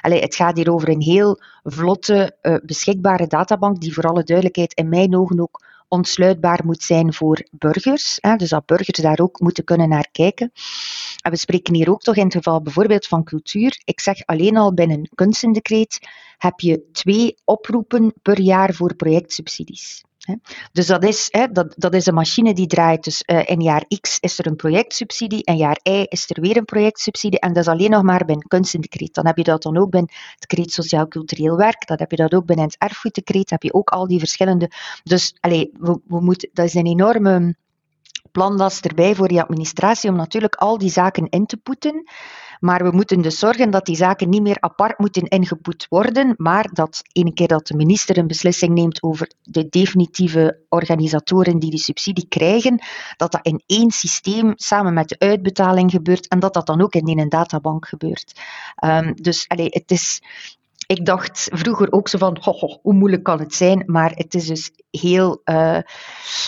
Het 0.00 0.34
gaat 0.34 0.56
hier 0.56 0.72
over 0.72 0.88
een 0.88 1.02
heel 1.02 1.40
vlotte, 1.62 2.36
uh, 2.42 2.56
beschikbare 2.62 3.26
databank, 3.26 3.80
die 3.80 3.94
voor 3.94 4.04
alle 4.04 4.22
duidelijkheid 4.22 4.74
in 4.74 4.88
mijn 4.88 5.16
ogen 5.16 5.40
ook 5.40 5.60
ontsluitbaar 5.88 6.60
moet 6.64 6.82
zijn 6.82 7.14
voor 7.14 7.46
burgers. 7.50 8.18
Hè, 8.20 8.36
dus 8.36 8.48
dat 8.48 8.66
burgers 8.66 8.98
daar 8.98 9.18
ook 9.20 9.40
moeten 9.40 9.64
kunnen 9.64 9.88
naar 9.88 10.08
kijken. 10.12 10.52
En 11.22 11.30
we 11.30 11.36
spreken 11.36 11.74
hier 11.74 11.90
ook 11.90 12.00
toch 12.00 12.16
in 12.16 12.24
het 12.24 12.32
geval 12.32 12.62
bijvoorbeeld 12.62 13.06
van 13.06 13.24
cultuur. 13.24 13.80
Ik 13.84 14.00
zeg 14.00 14.26
alleen 14.26 14.56
al 14.56 14.74
binnen 14.74 15.08
kunstendecreet 15.14 16.08
heb 16.38 16.60
je 16.60 16.88
twee 16.92 17.34
oproepen 17.44 18.12
per 18.22 18.40
jaar 18.40 18.74
voor 18.74 18.94
projectsubsidies. 18.94 20.04
Dus 20.72 20.86
dat 20.86 21.04
is, 21.04 21.30
dat, 21.52 21.74
dat 21.76 21.94
is 21.94 22.06
een 22.06 22.14
machine 22.14 22.54
die 22.54 22.66
draait. 22.66 23.04
Dus 23.04 23.22
uh, 23.26 23.48
in 23.48 23.60
jaar 23.60 23.84
X 24.00 24.18
is 24.20 24.38
er 24.38 24.46
een 24.46 24.56
projectsubsidie, 24.56 25.44
en 25.44 25.56
jaar 25.56 25.80
Y 25.82 26.06
is 26.08 26.30
er 26.30 26.40
weer 26.40 26.56
een 26.56 26.64
projectsubsidie. 26.64 27.40
En 27.40 27.52
dat 27.52 27.62
is 27.62 27.68
alleen 27.68 27.90
nog 27.90 28.02
maar 28.02 28.24
binnen 28.24 28.48
kunstendecreet. 28.48 29.14
Dan 29.14 29.26
heb 29.26 29.36
je 29.36 29.44
dat 29.44 29.62
dan 29.62 29.76
ook 29.76 29.90
binnen 29.90 30.10
het 30.12 30.48
decreet 30.48 30.72
sociaal-cultureel 30.72 31.56
werk. 31.56 31.86
Dan 31.86 31.96
heb 32.00 32.10
je 32.10 32.16
dat 32.16 32.34
ook 32.34 32.46
binnen 32.46 32.64
het 32.66 32.76
erfgoeddecreet. 32.78 33.50
heb 33.50 33.62
je 33.62 33.74
ook 33.74 33.90
al 33.90 34.06
die 34.06 34.18
verschillende. 34.18 34.70
Dus 35.02 35.36
allez, 35.40 35.66
we, 35.72 36.00
we 36.06 36.20
moeten, 36.20 36.50
dat 36.52 36.64
is 36.64 36.74
een 36.74 36.86
enorme 36.86 37.56
planlast 38.32 38.84
erbij 38.84 39.14
voor 39.14 39.28
die 39.28 39.42
administratie 39.42 40.10
om 40.10 40.16
natuurlijk 40.16 40.54
al 40.54 40.78
die 40.78 40.90
zaken 40.90 41.28
in 41.28 41.46
te 41.46 41.56
poeten. 41.56 42.04
Maar 42.62 42.82
we 42.82 42.90
moeten 42.90 43.20
dus 43.22 43.38
zorgen 43.38 43.70
dat 43.70 43.86
die 43.86 43.96
zaken 43.96 44.28
niet 44.28 44.42
meer 44.42 44.60
apart 44.60 44.98
moeten 44.98 45.28
ingepoet 45.28 45.86
worden, 45.88 46.34
maar 46.36 46.68
dat 46.72 47.02
ene 47.12 47.32
keer 47.32 47.48
dat 47.48 47.66
de 47.66 47.76
minister 47.76 48.18
een 48.18 48.26
beslissing 48.26 48.74
neemt 48.74 49.02
over 49.02 49.30
de 49.42 49.68
definitieve 49.68 50.60
organisatoren 50.68 51.58
die 51.58 51.70
die 51.70 51.78
subsidie 51.78 52.28
krijgen, 52.28 52.82
dat 53.16 53.32
dat 53.32 53.46
in 53.46 53.62
één 53.66 53.90
systeem 53.90 54.52
samen 54.56 54.94
met 54.94 55.08
de 55.08 55.18
uitbetaling 55.18 55.90
gebeurt 55.90 56.28
en 56.28 56.40
dat 56.40 56.54
dat 56.54 56.66
dan 56.66 56.82
ook 56.82 56.94
in 56.94 57.18
een 57.18 57.28
databank 57.28 57.86
gebeurt. 57.86 58.40
Um, 58.84 59.14
dus 59.14 59.48
allez, 59.48 59.68
het 59.70 59.90
is, 59.90 60.22
ik 60.86 61.06
dacht 61.06 61.48
vroeger 61.52 61.92
ook 61.92 62.08
zo 62.08 62.18
van, 62.18 62.36
ho, 62.40 62.78
hoe 62.82 62.94
moeilijk 62.94 63.22
kan 63.22 63.38
het 63.38 63.54
zijn? 63.54 63.82
Maar 63.86 64.12
het 64.14 64.34
is 64.34 64.46
dus 64.46 64.70
heel, 64.90 65.40
uh, 65.44 65.78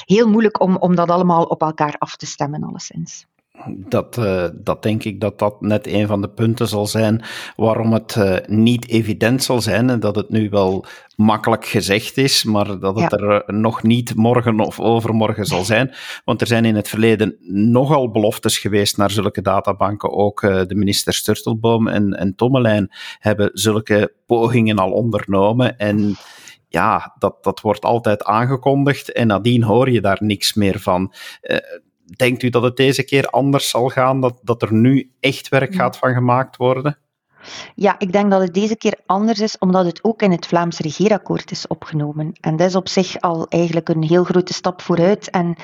heel 0.05 0.29
moeilijk 0.29 0.61
om, 0.61 0.77
om 0.77 0.95
dat 0.95 1.11
allemaal 1.11 1.45
op 1.45 1.61
elkaar 1.63 1.95
af 1.99 2.17
te 2.17 2.27
stemmen, 2.27 2.63
alleszins 2.63 3.27
dat, 3.69 4.17
uh, 4.17 4.45
dat 4.55 4.83
denk 4.83 5.05
ik 5.05 5.21
dat 5.21 5.39
dat 5.39 5.61
net 5.61 5.87
een 5.87 6.07
van 6.07 6.21
de 6.21 6.29
punten 6.29 6.69
zal 6.69 6.87
zijn 6.87 7.25
waarom 7.57 7.93
het 7.93 8.15
uh, 8.19 8.37
niet 8.47 8.89
evident 8.89 9.43
zal 9.43 9.61
zijn 9.61 9.91
en 9.91 10.01
dat 10.01 10.17
het 10.17 10.31
nu 10.31 10.51
wel 10.51 10.85
makkelijk 11.17 11.67
gezegd 11.67 12.17
is, 12.17 12.45
maar 12.45 12.79
dat 12.79 13.01
het 13.01 13.13
er 13.13 13.51
uh, 13.51 13.59
nog 13.59 13.83
niet 13.83 14.15
morgen 14.15 14.61
of 14.61 14.81
overmorgen 14.81 15.45
zal 15.45 15.65
zijn. 15.65 15.95
Want 16.25 16.41
er 16.41 16.47
zijn 16.47 16.65
in 16.65 16.75
het 16.75 16.89
verleden 16.89 17.37
nogal 17.73 18.11
beloftes 18.11 18.59
geweest 18.59 18.97
naar 18.97 19.11
zulke 19.11 19.43
databanken. 19.43 20.13
Ook 20.13 20.41
de 20.41 20.75
minister 20.75 21.15
Sturtelboom 21.15 21.89
en, 21.89 22.13
en 22.13 22.35
Tommelijn 22.35 22.89
hebben 23.19 23.51
zulke 23.53 24.13
pogingen 24.27 24.79
al 24.79 24.91
ondernomen 24.91 25.79
en 25.79 26.17
ja, 26.69 27.15
dat, 27.19 27.45
dat 27.45 27.61
wordt 27.61 27.85
altijd 27.85 28.25
aangekondigd 28.25 29.13
en 29.13 29.27
nadien 29.27 29.63
hoor 29.63 29.91
je 29.91 30.01
daar 30.01 30.19
niks 30.21 30.55
meer 30.55 30.81
van. 30.81 31.13
Uh, 31.43 31.57
denkt 32.17 32.43
u 32.43 32.49
dat 32.49 32.63
het 32.63 32.77
deze 32.77 33.03
keer 33.03 33.27
anders 33.27 33.69
zal 33.69 33.89
gaan? 33.89 34.21
Dat, 34.21 34.39
dat 34.43 34.63
er 34.63 34.73
nu 34.73 35.11
echt 35.21 35.49
werk 35.49 35.75
gaat 35.75 35.97
van 35.97 36.15
gemaakt 36.15 36.57
worden? 36.57 36.99
Ja, 37.75 37.99
ik 37.99 38.13
denk 38.13 38.31
dat 38.31 38.41
het 38.41 38.55
deze 38.55 38.77
keer 38.77 38.99
anders 39.07 39.41
is, 39.41 39.59
omdat 39.59 39.85
het 39.85 40.05
ook 40.05 40.23
in 40.23 40.31
het 40.31 40.47
Vlaams 40.47 40.79
regeerakkoord 40.79 41.51
is 41.51 41.67
opgenomen. 41.67 42.33
En 42.41 42.57
dat 42.57 42.69
is 42.69 42.75
op 42.75 42.89
zich 42.89 43.21
al 43.21 43.47
eigenlijk 43.49 43.89
een 43.89 44.03
heel 44.03 44.25
grote 44.25 44.53
stap 44.53 44.83
vooruit. 44.83 45.31
En 45.31 45.57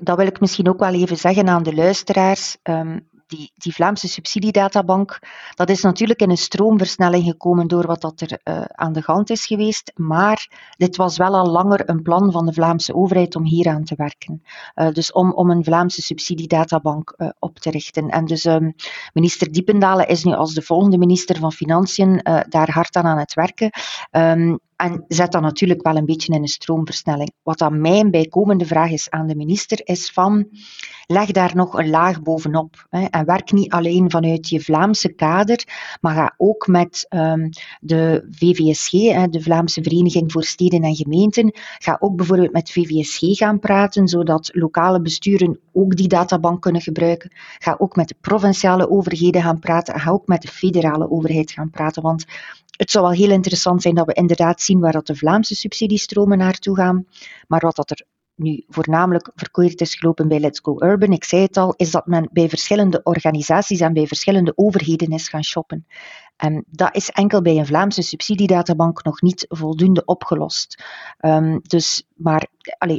dat 0.00 0.16
wil 0.16 0.26
ik 0.26 0.40
misschien 0.40 0.68
ook 0.68 0.78
wel 0.78 0.94
even 0.94 1.16
zeggen 1.16 1.48
aan 1.48 1.62
de 1.62 1.74
luisteraars. 1.74 2.56
Ehm, 2.62 2.98
die, 3.32 3.52
die 3.54 3.74
Vlaamse 3.74 4.08
subsidiedatabank, 4.08 5.18
dat 5.54 5.70
is 5.70 5.82
natuurlijk 5.82 6.20
in 6.20 6.30
een 6.30 6.36
stroomversnelling 6.36 7.24
gekomen 7.24 7.68
door 7.68 7.86
wat 7.86 8.00
dat 8.00 8.20
er 8.20 8.40
uh, 8.44 8.64
aan 8.64 8.92
de 8.92 9.02
hand 9.04 9.30
is 9.30 9.46
geweest. 9.46 9.92
Maar 9.94 10.70
dit 10.76 10.96
was 10.96 11.16
wel 11.16 11.34
al 11.34 11.50
langer 11.50 11.88
een 11.88 12.02
plan 12.02 12.32
van 12.32 12.46
de 12.46 12.52
Vlaamse 12.52 12.94
overheid 12.94 13.36
om 13.36 13.44
hier 13.44 13.68
aan 13.68 13.84
te 13.84 13.94
werken. 13.96 14.42
Uh, 14.74 14.90
dus 14.90 15.12
om, 15.12 15.32
om 15.32 15.50
een 15.50 15.64
Vlaamse 15.64 16.02
subsidiedatabank 16.02 17.14
uh, 17.16 17.28
op 17.38 17.58
te 17.58 17.70
richten. 17.70 18.08
En 18.08 18.24
dus 18.24 18.44
um, 18.44 18.74
minister 19.12 19.52
Diependalen 19.52 20.08
is 20.08 20.24
nu 20.24 20.32
als 20.32 20.54
de 20.54 20.62
volgende 20.62 20.98
minister 20.98 21.36
van 21.36 21.52
Financiën 21.52 22.20
daar 22.48 22.70
hard 22.70 22.96
aan 22.96 23.06
aan 23.06 23.18
het 23.18 23.34
werken. 23.34 23.70
Um, 24.10 24.58
en 24.82 25.04
zet 25.08 25.32
dat 25.32 25.42
natuurlijk 25.42 25.82
wel 25.82 25.96
een 25.96 26.04
beetje 26.04 26.32
in 26.32 26.42
een 26.42 26.48
stroomversnelling. 26.48 27.32
Wat 27.42 27.60
aan 27.60 27.80
mijn 27.80 28.10
bijkomende 28.10 28.66
vraag 28.66 28.90
is 28.90 29.10
aan 29.10 29.26
de 29.26 29.36
minister, 29.36 29.80
is 29.84 30.10
van 30.10 30.48
leg 31.06 31.30
daar 31.30 31.56
nog 31.56 31.78
een 31.78 31.90
laag 31.90 32.22
bovenop. 32.22 32.86
Hè, 32.90 33.04
en 33.04 33.24
werk 33.24 33.52
niet 33.52 33.72
alleen 33.72 34.10
vanuit 34.10 34.48
je 34.48 34.60
Vlaamse 34.60 35.14
kader, 35.14 35.64
maar 36.00 36.14
ga 36.14 36.34
ook 36.36 36.66
met 36.66 37.06
um, 37.10 37.48
de 37.80 38.28
VVSG, 38.30 38.90
hè, 38.90 39.28
de 39.28 39.42
Vlaamse 39.42 39.82
Vereniging 39.82 40.32
voor 40.32 40.44
Steden 40.44 40.82
en 40.82 40.94
Gemeenten, 40.94 41.52
ga 41.78 41.96
ook 42.00 42.16
bijvoorbeeld 42.16 42.52
met 42.52 42.70
VVSG 42.70 43.20
gaan 43.20 43.58
praten, 43.58 44.08
zodat 44.08 44.50
lokale 44.52 45.00
besturen 45.00 45.60
ook 45.72 45.96
die 45.96 46.08
databank 46.08 46.62
kunnen 46.62 46.80
gebruiken. 46.80 47.32
Ga 47.58 47.74
ook 47.78 47.96
met 47.96 48.08
de 48.08 48.16
provinciale 48.20 48.90
overheden 48.90 49.42
gaan 49.42 49.58
praten 49.58 49.94
en 49.94 50.00
ga 50.00 50.10
ook 50.10 50.26
met 50.26 50.42
de 50.42 50.48
federale 50.48 51.10
overheid 51.10 51.50
gaan 51.50 51.70
praten, 51.70 52.02
want 52.02 52.24
het 52.76 52.90
zou 52.90 53.04
wel 53.04 53.14
heel 53.14 53.30
interessant 53.30 53.82
zijn 53.82 53.94
dat 53.94 54.06
we 54.06 54.12
inderdaad 54.12 54.60
zien 54.60 54.80
waar 54.80 54.92
dat 54.92 55.06
de 55.06 55.16
Vlaamse 55.16 55.54
subsidiestromen 55.54 56.38
naartoe 56.38 56.76
gaan, 56.76 57.06
maar 57.46 57.60
wat 57.60 57.76
dat 57.76 57.90
er 57.90 58.06
nu 58.34 58.64
voornamelijk 58.68 59.30
verkeerd 59.34 59.80
is 59.80 59.94
gelopen 59.94 60.28
bij 60.28 60.40
Let's 60.40 60.60
Go 60.62 60.76
Urban, 60.78 61.12
ik 61.12 61.24
zei 61.24 61.42
het 61.42 61.56
al, 61.56 61.74
is 61.76 61.90
dat 61.90 62.06
men 62.06 62.28
bij 62.32 62.48
verschillende 62.48 63.00
organisaties 63.02 63.80
en 63.80 63.92
bij 63.92 64.06
verschillende 64.06 64.52
overheden 64.54 65.10
is 65.10 65.28
gaan 65.28 65.44
shoppen. 65.44 65.86
En 66.42 66.64
dat 66.70 66.96
is 66.96 67.10
enkel 67.10 67.42
bij 67.42 67.56
een 67.56 67.66
Vlaamse 67.66 68.02
subsidiedatabank 68.02 69.04
nog 69.04 69.20
niet 69.20 69.46
voldoende 69.48 70.04
opgelost. 70.04 70.82
Um, 71.20 71.60
dus, 71.62 72.06
maar 72.14 72.46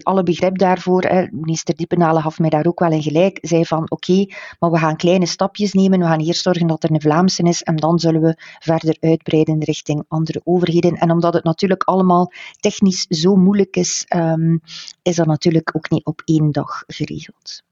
alle 0.03 0.23
begrip 0.23 0.57
daarvoor, 0.57 1.01
hè, 1.01 1.27
minister 1.31 1.75
Diepenhalen 1.75 2.21
gaf 2.21 2.39
mij 2.39 2.50
daar 2.50 2.65
ook 2.65 2.79
wel 2.79 2.91
in 2.91 3.01
gelijk, 3.01 3.38
zei 3.41 3.65
van 3.65 3.91
oké, 3.91 4.25
maar 4.59 4.71
we 4.71 4.77
gaan 4.77 4.95
kleine 4.95 5.25
stapjes 5.25 5.73
nemen, 5.73 6.00
we 6.00 6.05
gaan 6.05 6.19
eerst 6.19 6.41
zorgen 6.41 6.67
dat 6.67 6.83
er 6.83 6.91
een 6.91 7.01
Vlaamse 7.01 7.43
is 7.43 7.63
en 7.63 7.75
dan 7.75 8.00
zullen 8.00 8.21
we 8.21 8.35
verder 8.59 8.97
uitbreiden 9.00 9.63
richting 9.63 10.03
andere 10.07 10.41
overheden. 10.43 10.95
En 10.95 11.12
omdat 11.12 11.33
het 11.33 11.43
natuurlijk 11.43 11.83
allemaal 11.83 12.31
technisch 12.59 13.05
zo 13.09 13.35
moeilijk 13.35 13.75
is, 13.75 14.05
um, 14.15 14.62
is 15.01 15.15
dat 15.15 15.27
natuurlijk 15.27 15.69
ook 15.73 15.89
niet 15.89 16.05
op 16.05 16.21
één 16.25 16.51
dag 16.51 16.83
geregeld. 16.88 17.63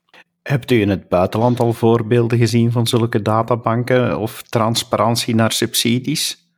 Hebt 0.42 0.72
u 0.72 0.82
in 0.82 0.90
het 0.90 1.10
buitenland 1.10 1.60
al 1.60 1.74
voorbeelden 1.74 2.38
gezien 2.38 2.72
van 2.72 2.88
zulke 2.88 3.22
databanken 3.22 4.20
of 4.20 4.42
transparantie 4.42 5.36
naar 5.36 5.52
subsidies? 5.52 6.51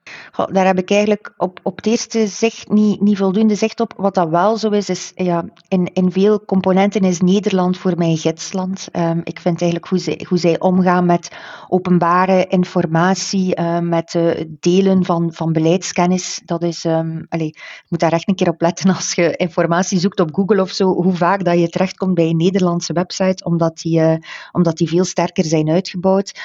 Daar 0.52 0.66
heb 0.66 0.78
ik 0.78 0.92
eigenlijk 0.92 1.34
op, 1.38 1.60
op 1.63 1.75
het 1.75 1.86
eerste 1.86 2.28
zicht 2.28 2.70
niet, 2.70 3.02
niet 3.02 3.18
voldoende 3.18 3.56
zicht 3.56 3.80
op. 3.80 3.94
Wat 3.98 4.16
dat 4.16 4.30
wel 4.30 4.58
zo 4.58 4.70
is, 4.70 4.90
is 4.90 5.12
ja, 5.16 5.46
in, 5.68 5.90
in 5.94 6.12
veel 6.12 6.46
componenten 6.46 7.02
is 7.02 7.20
Nederland 7.20 7.78
voor 7.78 7.98
mij 7.98 8.16
gidsland. 8.16 8.88
Um, 8.92 9.22
ik 9.24 9.40
vind 9.40 9.62
eigenlijk 9.62 9.90
hoe 9.90 10.00
zij, 10.00 10.25
hoe 10.28 10.38
zij 10.38 10.60
omgaan 10.60 11.06
met 11.06 11.32
openbare 11.68 12.48
informatie, 12.48 13.60
uh, 13.60 13.80
met 13.80 14.18
delen 14.60 15.06
van, 15.06 15.34
van 15.34 15.52
beleidskennis. 15.52 16.42
Dat 16.46 16.63
is, 16.63 16.86
allez, 17.30 17.50
je 17.50 17.86
moet 17.88 18.00
daar 18.00 18.13
echt 18.13 18.28
een 18.28 18.36
keer 18.36 18.50
op 18.50 18.62
letten 18.62 18.96
als 18.96 19.13
je 19.13 19.36
informatie 19.36 20.00
zoekt 20.00 20.20
op 20.20 20.36
Google 20.36 20.62
of 20.62 20.72
zo, 20.72 20.94
hoe 20.94 21.16
vaak 21.16 21.46
dat 21.46 21.60
je 21.60 21.70
terechtkomt 21.70 22.13
bij 22.13 22.30
een 22.30 22.38
Nederlandse 22.38 22.94
website, 22.94 23.44
omdat 23.44 23.78
die, 23.78 24.00
uh, 24.00 24.16
omdat 24.52 24.78
die 24.78 24.88
veel 24.88 25.06
sterker 25.06 25.46
zijn 25.46 25.70
uitgebouwd. 25.70 26.40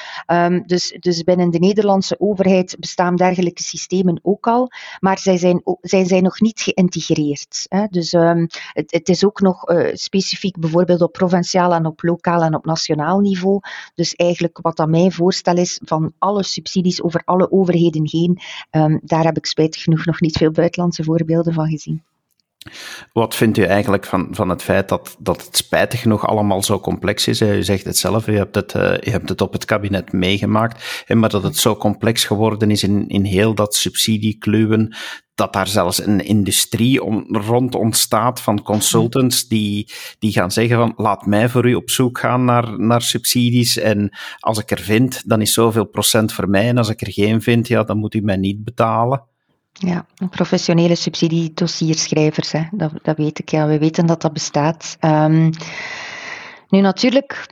Dus, 0.65 0.97
dus 0.99 1.23
binnen 1.23 1.49
de 1.49 1.59
Nederlandse 1.59 2.15
overheid 2.19 2.75
bestaan 2.79 3.15
dergelijke 3.15 3.61
systemen 3.61 3.77
systemen 3.79 4.19
ook 4.21 4.47
al, 4.47 4.71
maar 4.99 5.19
zij 5.19 5.37
zijn, 5.37 5.61
zij 5.81 6.21
nog 6.21 6.39
niet 6.39 6.59
geïntegreerd. 6.61 7.65
Hè. 7.69 7.85
Dus 7.89 8.13
um, 8.13 8.47
het, 8.73 8.91
het, 8.91 9.09
is 9.09 9.25
ook 9.25 9.41
nog 9.41 9.69
uh, 9.69 9.89
specifiek 9.93 10.59
bijvoorbeeld 10.59 11.01
op 11.01 11.11
provinciaal 11.11 11.73
en 11.73 11.85
op 11.85 12.03
lokaal 12.03 12.41
en 12.41 12.55
op 12.55 12.65
nationaal 12.65 13.19
niveau. 13.19 13.59
Dus 13.95 14.15
eigenlijk 14.15 14.59
wat 14.61 14.79
aan 14.79 14.89
mijn 14.89 15.11
voorstel 15.11 15.57
is 15.57 15.79
van 15.83 16.13
alle 16.17 16.43
subsidies 16.43 17.01
over 17.01 17.21
alle 17.25 17.51
overheden 17.51 18.07
heen, 18.09 18.39
um, 18.71 18.99
daar 19.03 19.23
heb 19.23 19.37
ik 19.37 19.45
spijtig 19.45 19.81
genoeg 19.81 20.05
nog 20.05 20.21
niet 20.21 20.37
veel 20.37 20.51
buitenlandse 20.51 21.03
voorbeelden 21.03 21.53
van 21.53 21.69
gezien. 21.69 22.03
Wat 23.13 23.35
vindt 23.35 23.57
u 23.57 23.63
eigenlijk 23.63 24.05
van, 24.05 24.27
van 24.31 24.49
het 24.49 24.63
feit 24.63 24.89
dat, 24.89 25.15
dat 25.19 25.45
het 25.45 25.57
spijtig 25.57 26.01
genoeg 26.01 26.27
allemaal 26.27 26.63
zo 26.63 26.79
complex 26.79 27.27
is? 27.27 27.41
U 27.41 27.63
zegt 27.63 27.85
het 27.85 27.97
zelf, 27.97 28.27
u 28.27 28.37
hebt 28.37 28.55
het, 28.55 28.73
uh, 28.73 28.93
u 29.07 29.09
hebt 29.09 29.29
het 29.29 29.41
op 29.41 29.53
het 29.53 29.65
kabinet 29.65 30.11
meegemaakt, 30.11 31.05
maar 31.07 31.29
dat 31.29 31.43
het 31.43 31.57
zo 31.57 31.75
complex 31.75 32.25
geworden 32.25 32.71
is 32.71 32.83
in, 32.83 33.07
in 33.07 33.23
heel 33.23 33.53
dat 33.53 33.75
subsidiekluwen, 33.75 34.95
dat 35.35 35.53
daar 35.53 35.67
zelfs 35.67 36.05
een 36.05 36.25
industrie 36.25 37.03
om, 37.03 37.25
rond 37.35 37.75
ontstaat 37.75 38.41
van 38.41 38.61
consultants 38.61 39.47
die, 39.47 39.91
die 40.19 40.31
gaan 40.31 40.51
zeggen 40.51 40.77
van 40.77 40.93
laat 40.95 41.25
mij 41.25 41.49
voor 41.49 41.67
u 41.67 41.75
op 41.75 41.89
zoek 41.89 42.19
gaan 42.19 42.45
naar, 42.45 42.79
naar 42.79 43.01
subsidies 43.01 43.77
en 43.77 44.17
als 44.39 44.57
ik 44.57 44.71
er 44.71 44.79
vind, 44.79 45.21
dan 45.25 45.41
is 45.41 45.53
zoveel 45.53 45.85
procent 45.85 46.33
voor 46.33 46.49
mij 46.49 46.67
en 46.67 46.77
als 46.77 46.89
ik 46.89 47.01
er 47.01 47.11
geen 47.11 47.41
vind, 47.41 47.67
ja, 47.67 47.83
dan 47.83 47.97
moet 47.97 48.13
u 48.13 48.21
mij 48.21 48.37
niet 48.37 48.63
betalen. 48.63 49.27
Ja, 49.81 50.05
professionele 50.29 50.95
subsidiedossierschrijvers, 50.95 52.51
hè. 52.51 52.63
Dat, 52.71 52.91
dat 53.01 53.17
weet 53.17 53.39
ik. 53.39 53.49
Ja, 53.49 53.67
we 53.67 53.77
weten 53.77 54.05
dat 54.05 54.21
dat 54.21 54.33
bestaat. 54.33 54.97
Um, 55.01 55.49
nu 56.69 56.79
natuurlijk, 56.81 57.47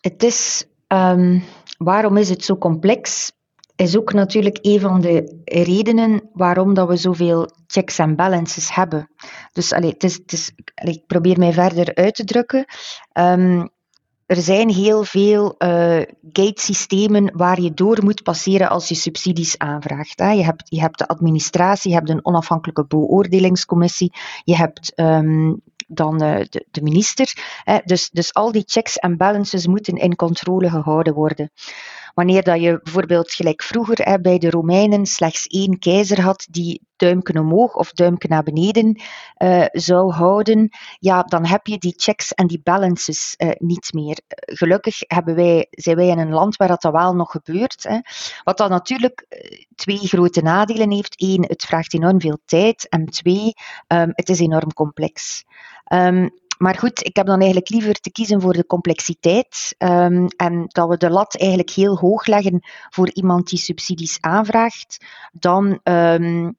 het 0.00 0.22
is, 0.22 0.64
um, 0.88 1.44
waarom 1.78 2.16
is 2.16 2.28
het 2.28 2.44
zo 2.44 2.56
complex? 2.56 3.32
Is 3.76 3.96
ook 3.96 4.12
natuurlijk 4.12 4.58
een 4.62 4.80
van 4.80 5.00
de 5.00 5.42
redenen 5.44 6.30
waarom 6.32 6.74
dat 6.74 6.88
we 6.88 6.96
zoveel 6.96 7.50
checks 7.66 7.98
en 7.98 8.16
balances 8.16 8.74
hebben. 8.74 9.10
Dus 9.52 9.72
allee, 9.72 9.90
het 9.90 10.04
is, 10.04 10.14
het 10.14 10.32
is, 10.32 10.50
ik 10.74 11.06
probeer 11.06 11.38
mij 11.38 11.52
verder 11.52 11.94
uit 11.94 12.14
te 12.14 12.24
drukken. 12.24 12.64
Um, 13.12 13.68
er 14.26 14.36
zijn 14.36 14.70
heel 14.70 15.04
veel 15.04 15.54
uh, 15.58 16.02
gate-systemen 16.32 17.36
waar 17.36 17.60
je 17.60 17.74
door 17.74 18.04
moet 18.04 18.22
passeren 18.22 18.68
als 18.68 18.88
je 18.88 18.94
subsidies 18.94 19.58
aanvraagt. 19.58 20.18
Hè. 20.18 20.30
Je, 20.30 20.44
hebt, 20.44 20.64
je 20.68 20.80
hebt 20.80 20.98
de 20.98 21.08
administratie, 21.08 21.90
je 21.90 21.96
hebt 21.96 22.10
een 22.10 22.24
onafhankelijke 22.24 22.86
beoordelingscommissie, 22.86 24.12
je 24.44 24.56
hebt 24.56 24.92
um, 24.96 25.60
dan 25.88 26.18
de, 26.18 26.64
de, 26.70 26.82
minister. 26.82 27.32
Hè. 27.64 27.78
Dus, 27.84 28.10
dus 28.10 28.34
al 28.34 28.52
die 28.52 28.64
checks 28.66 28.96
en 28.96 29.16
balances 29.16 29.66
moeten 29.66 29.96
in 29.96 30.16
controle 30.16 30.70
gehouden 30.70 31.14
worden. 31.14 31.50
Wanneer 32.14 32.42
dat 32.42 32.60
je 32.60 32.80
bijvoorbeeld 32.82 33.32
gelijk 33.32 33.62
vroeger 33.62 34.20
bij 34.20 34.38
de 34.38 34.50
Romeinen 34.50 35.06
slechts 35.06 35.46
één 35.46 35.78
keizer 35.78 36.20
had 36.20 36.46
die 36.50 36.80
duimpje 36.96 37.40
omhoog 37.40 37.74
of 37.74 37.92
duimpje 37.92 38.28
naar 38.28 38.42
beneden 38.42 39.00
uh, 39.38 39.64
zou 39.70 40.12
houden, 40.12 40.68
ja, 40.98 41.22
dan 41.22 41.46
heb 41.46 41.66
je 41.66 41.78
die 41.78 41.94
checks 41.96 42.32
en 42.32 42.46
die 42.46 42.60
balances 42.62 43.34
uh, 43.38 43.50
niet 43.58 43.92
meer. 43.92 44.18
Gelukkig 44.28 44.98
hebben 45.00 45.34
wij, 45.34 45.66
zijn 45.70 45.96
wij 45.96 46.08
in 46.08 46.18
een 46.18 46.32
land 46.32 46.56
waar 46.56 46.68
dat, 46.68 46.82
dat 46.82 46.92
wel 46.92 47.14
nog 47.14 47.30
gebeurt. 47.30 47.82
Hè. 47.88 47.98
Wat 48.44 48.58
dan 48.58 48.70
natuurlijk 48.70 49.26
eh, 49.28 49.64
twee 49.74 49.98
grote 49.98 50.42
nadelen 50.42 50.90
heeft. 50.90 51.14
Eén, 51.22 51.44
het 51.48 51.64
vraagt 51.64 51.94
enorm 51.94 52.20
veel 52.20 52.38
tijd. 52.44 52.88
En 52.88 53.04
twee, 53.04 53.52
um, 53.88 54.12
het 54.12 54.28
is 54.28 54.40
enorm 54.40 54.72
complex. 54.72 55.44
Um, 55.92 56.30
maar 56.58 56.78
goed, 56.78 57.04
ik 57.06 57.16
heb 57.16 57.26
dan 57.26 57.38
eigenlijk 57.38 57.68
liever 57.68 57.94
te 57.94 58.12
kiezen 58.12 58.40
voor 58.40 58.52
de 58.52 58.66
complexiteit 58.66 59.74
um, 59.78 60.26
en 60.26 60.64
dat 60.66 60.88
we 60.88 60.96
de 60.96 61.10
lat 61.10 61.38
eigenlijk 61.38 61.70
heel 61.70 61.96
hoog 61.96 62.26
leggen 62.26 62.66
voor 62.90 63.10
iemand 63.12 63.48
die 63.48 63.58
subsidies 63.58 64.20
aanvraagt, 64.20 65.04
dan 65.32 65.80
um, 65.82 66.56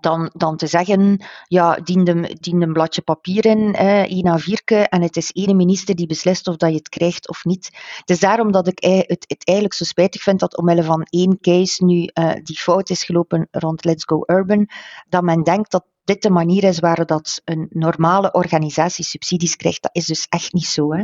dan, 0.00 0.30
dan 0.34 0.56
te 0.56 0.66
zeggen, 0.66 1.24
ja, 1.46 1.74
dien 1.74 2.08
een, 2.08 2.36
dien 2.40 2.62
een 2.62 2.72
bladje 2.72 3.02
papier 3.02 3.46
in, 3.46 3.74
eh, 3.74 4.02
één 4.02 4.40
A4'tje, 4.40 4.88
en 4.88 5.02
het 5.02 5.16
is 5.16 5.30
één 5.30 5.56
minister 5.56 5.94
die 5.94 6.06
beslist 6.06 6.48
of 6.48 6.56
dat 6.56 6.70
je 6.70 6.76
het 6.76 6.88
krijgt 6.88 7.28
of 7.28 7.44
niet. 7.44 7.70
Het 7.98 8.10
is 8.10 8.20
daarom 8.20 8.52
dat 8.52 8.66
ik 8.66 8.78
het, 8.84 9.24
het 9.28 9.46
eigenlijk 9.46 9.76
zo 9.76 9.84
spijtig 9.84 10.22
vind 10.22 10.40
dat 10.40 10.56
omwille 10.56 10.82
van 10.82 11.02
één 11.02 11.40
case 11.40 11.84
nu 11.84 12.10
uh, 12.14 12.32
die 12.42 12.58
fout 12.58 12.90
is 12.90 13.04
gelopen 13.04 13.48
rond 13.50 13.84
Let's 13.84 14.04
Go 14.04 14.22
Urban, 14.26 14.68
dat 15.08 15.22
men 15.22 15.42
denkt 15.42 15.70
dat 15.70 15.84
dit 16.10 16.22
de 16.22 16.30
manier 16.30 16.64
is 16.64 16.78
waar 16.78 17.06
dat 17.06 17.40
een 17.44 17.66
normale 17.70 18.32
organisatie 18.32 19.04
subsidies 19.04 19.56
krijgt. 19.56 19.82
Dat 19.82 19.94
is 19.94 20.06
dus 20.06 20.26
echt 20.28 20.52
niet 20.52 20.66
zo. 20.66 20.92
Hè. 20.92 21.02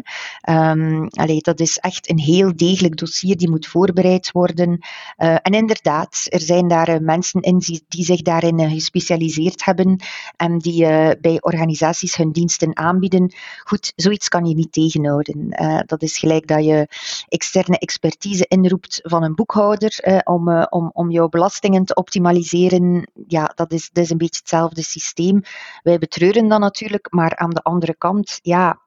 Allee, 1.10 1.40
dat 1.40 1.60
is 1.60 1.78
echt 1.78 2.10
een 2.10 2.18
heel 2.18 2.56
degelijk 2.56 2.96
dossier 2.96 3.36
die 3.36 3.50
moet 3.50 3.66
voorbereid 3.66 4.30
worden. 4.32 4.70
Uh, 4.70 5.36
en 5.42 5.52
inderdaad, 5.52 6.26
er 6.28 6.40
zijn 6.40 6.68
daar 6.68 6.88
uh, 6.88 6.98
mensen 7.00 7.40
in 7.40 7.58
die, 7.58 8.04
zich 8.04 8.22
daarin 8.22 8.60
uh, 8.60 8.70
gespecialiseerd 8.70 9.64
hebben 9.64 10.00
en 10.36 10.58
die 10.58 10.84
bij 11.20 11.36
organisaties 11.40 12.16
hun 12.16 12.32
diensten 12.32 12.76
aanbieden. 12.76 13.32
Goed, 13.64 13.92
zoiets 13.96 14.28
kan 14.28 14.44
je 14.46 14.54
niet 14.54 14.72
tegenhouden. 14.72 15.48
dat 15.86 16.02
is 16.02 16.18
gelijk 16.18 16.46
dat 16.46 16.64
je 16.64 16.88
externe 17.28 17.78
expertise 17.78 18.46
inroept 18.48 19.00
van 19.02 19.22
een 19.22 19.34
boekhouder 19.34 20.22
om, 20.24 20.62
om, 20.62 20.90
om 20.92 21.10
jouw 21.10 21.28
belastingen 21.28 21.84
te 21.84 21.94
optimaliseren. 21.94 23.10
Ja, 23.26 23.52
dat 23.54 23.72
is, 23.72 23.90
dat 23.92 24.04
is 24.04 24.10
een 24.10 24.18
beetje 24.18 24.40
hetzelfde 24.40 24.82
systeem. 25.00 25.42
Wij 25.82 25.98
betreuren 25.98 26.48
dat 26.48 26.60
natuurlijk, 26.60 27.12
maar 27.12 27.36
aan 27.36 27.50
de 27.50 27.62
andere 27.62 27.94
kant, 27.98 28.38
ja, 28.42 28.80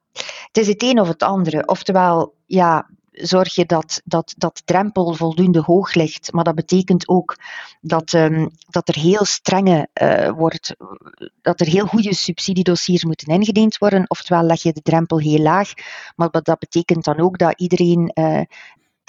het 0.47 0.57
is 0.57 0.67
het 0.67 0.83
een 0.83 0.99
of 0.99 1.07
het 1.07 1.23
andere. 1.23 1.67
Oftewel, 1.67 2.33
ja, 2.45 2.89
zorg 3.11 3.55
je 3.55 3.65
dat, 3.65 4.01
dat, 4.05 4.33
dat 4.37 4.61
drempel 4.65 5.13
voldoende 5.13 5.61
hoog 5.61 5.93
ligt. 5.93 6.31
Maar 6.31 6.43
dat 6.43 6.55
betekent 6.55 7.07
ook 7.07 7.35
dat, 7.81 8.13
um, 8.13 8.49
dat 8.69 8.87
er 8.87 8.95
heel 8.95 9.25
strenge 9.25 9.87
uh, 10.01 10.29
wordt, 10.29 10.75
dat 11.41 11.59
er 11.59 11.67
heel 11.67 11.85
goede 11.85 12.13
subsidiedossiers 12.13 13.03
moeten 13.03 13.33
ingediend 13.33 13.77
worden. 13.77 14.09
Oftewel 14.09 14.43
leg 14.43 14.61
je 14.61 14.73
de 14.73 14.81
drempel 14.81 15.19
heel 15.19 15.39
laag. 15.39 15.73
Maar 16.15 16.29
dat 16.31 16.59
betekent 16.59 17.03
dan 17.03 17.19
ook 17.19 17.37
dat 17.37 17.59
iedereen 17.59 18.11
uh, 18.13 18.41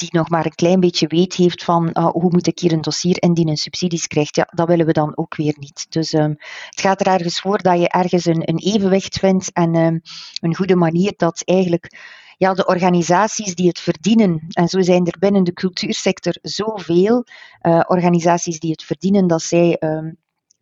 die 0.01 0.09
nog 0.13 0.29
maar 0.29 0.45
een 0.45 0.55
klein 0.55 0.81
beetje 0.81 1.07
weet 1.07 1.35
heeft 1.35 1.65
van 1.65 1.91
uh, 1.93 2.07
hoe 2.07 2.31
moet 2.31 2.47
ik 2.47 2.59
hier 2.59 2.73
een 2.73 2.81
dossier 2.81 3.23
indienen, 3.23 3.57
subsidies 3.57 4.07
krijgt, 4.07 4.37
ja, 4.37 4.49
dat 4.55 4.69
willen 4.69 4.87
we 4.87 4.93
dan 4.93 5.17
ook 5.17 5.37
weer 5.37 5.55
niet. 5.59 5.87
Dus 5.89 6.13
um, 6.13 6.37
het 6.69 6.81
gaat 6.81 7.01
er 7.01 7.07
ergens 7.07 7.41
voor 7.41 7.59
dat 7.63 7.81
je 7.81 7.89
ergens 7.89 8.25
een, 8.25 8.49
een 8.49 8.59
evenwicht 8.59 9.19
vindt 9.19 9.53
en 9.53 9.75
um, 9.75 10.01
een 10.41 10.57
goede 10.57 10.77
manier 10.77 11.13
dat 11.17 11.43
eigenlijk 11.45 11.99
ja, 12.37 12.55
de 12.55 12.67
organisaties 12.67 13.55
die 13.55 13.69
het 13.69 13.79
verdienen, 13.79 14.45
en 14.49 14.69
zo 14.69 14.81
zijn 14.81 15.07
er 15.07 15.19
binnen 15.19 15.45
de 15.45 15.53
cultuursector 15.53 16.37
zoveel 16.43 17.27
uh, 17.63 17.81
organisaties 17.87 18.59
die 18.59 18.71
het 18.71 18.83
verdienen, 18.83 19.27
dat 19.27 19.43
zij 19.43 19.77
um, 19.81 20.17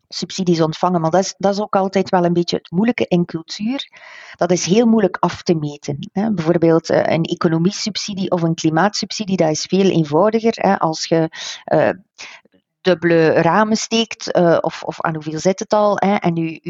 subsidies 0.09 0.61
ontvangen. 0.61 1.01
Maar 1.01 1.11
dat 1.11 1.23
is, 1.23 1.35
dat 1.37 1.53
is 1.53 1.61
ook 1.61 1.75
altijd 1.75 2.09
wel 2.09 2.25
een 2.25 2.33
beetje 2.33 2.57
het 2.57 2.71
moeilijke 2.71 3.05
in 3.07 3.25
cultuur. 3.25 3.89
Dat 4.35 4.51
is 4.51 4.65
heel 4.65 4.85
moeilijk 4.85 5.17
af 5.19 5.43
te 5.43 5.55
meten. 5.55 6.09
Hè. 6.11 6.31
Bijvoorbeeld 6.31 6.89
uh, 6.89 7.03
een 7.05 7.23
economiesubsidie 7.23 8.31
of 8.31 8.41
een 8.41 8.55
klimaatsubsidie, 8.55 9.37
dat 9.37 9.49
is 9.49 9.65
veel 9.65 9.89
eenvoudiger. 9.89 10.53
Hè. 10.55 10.79
Als 10.79 11.05
je 11.05 11.29
uh, 11.73 11.89
dubbele 12.89 13.41
ramen 13.41 13.77
steekt, 13.77 14.37
uh, 14.37 14.57
of, 14.61 14.83
of 14.83 15.01
aan 15.01 15.13
hoeveel 15.13 15.39
zit 15.39 15.59
het 15.59 15.73
al, 15.73 15.95
hè, 15.95 16.15
en 16.15 16.35
je, 16.35 16.61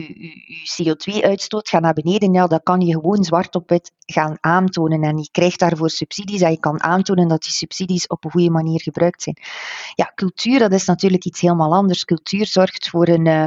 CO2-uitstoot 0.82 1.70
gaat 1.70 1.82
naar 1.82 1.94
beneden, 1.94 2.34
ja, 2.34 2.48
dan 2.48 2.64
kan 2.64 2.82
je 2.82 2.94
gewoon 2.94 3.24
zwart 3.24 3.56
op 3.56 3.70
wit 3.70 3.92
gaan 4.06 4.38
aantonen. 4.40 5.02
En 5.02 5.18
je 5.18 5.30
krijgt 5.32 5.60
daarvoor 5.60 5.90
subsidies 5.90 6.42
en 6.42 6.52
je 6.52 6.60
kan 6.60 6.84
aantonen 6.84 7.28
dat 7.28 7.42
die 7.42 7.52
subsidies 7.52 8.08
op 8.08 8.26
een 8.26 8.32
goede 8.32 8.50
manier 8.50 8.82
gebruikt 8.82 9.22
zijn. 9.22 9.38
Ja, 9.96 10.12
cultuur, 10.16 10.60
dat 10.60 10.72
is 10.72 10.86
natuurlijk 10.86 11.26
iets 11.26 11.42
helemaal 11.42 11.74
anders. 11.74 12.06
Cultuur 12.06 12.46
zorgt 12.46 12.90
voor 12.90 13.08
een... 13.08 13.26
Uh, 13.26 13.46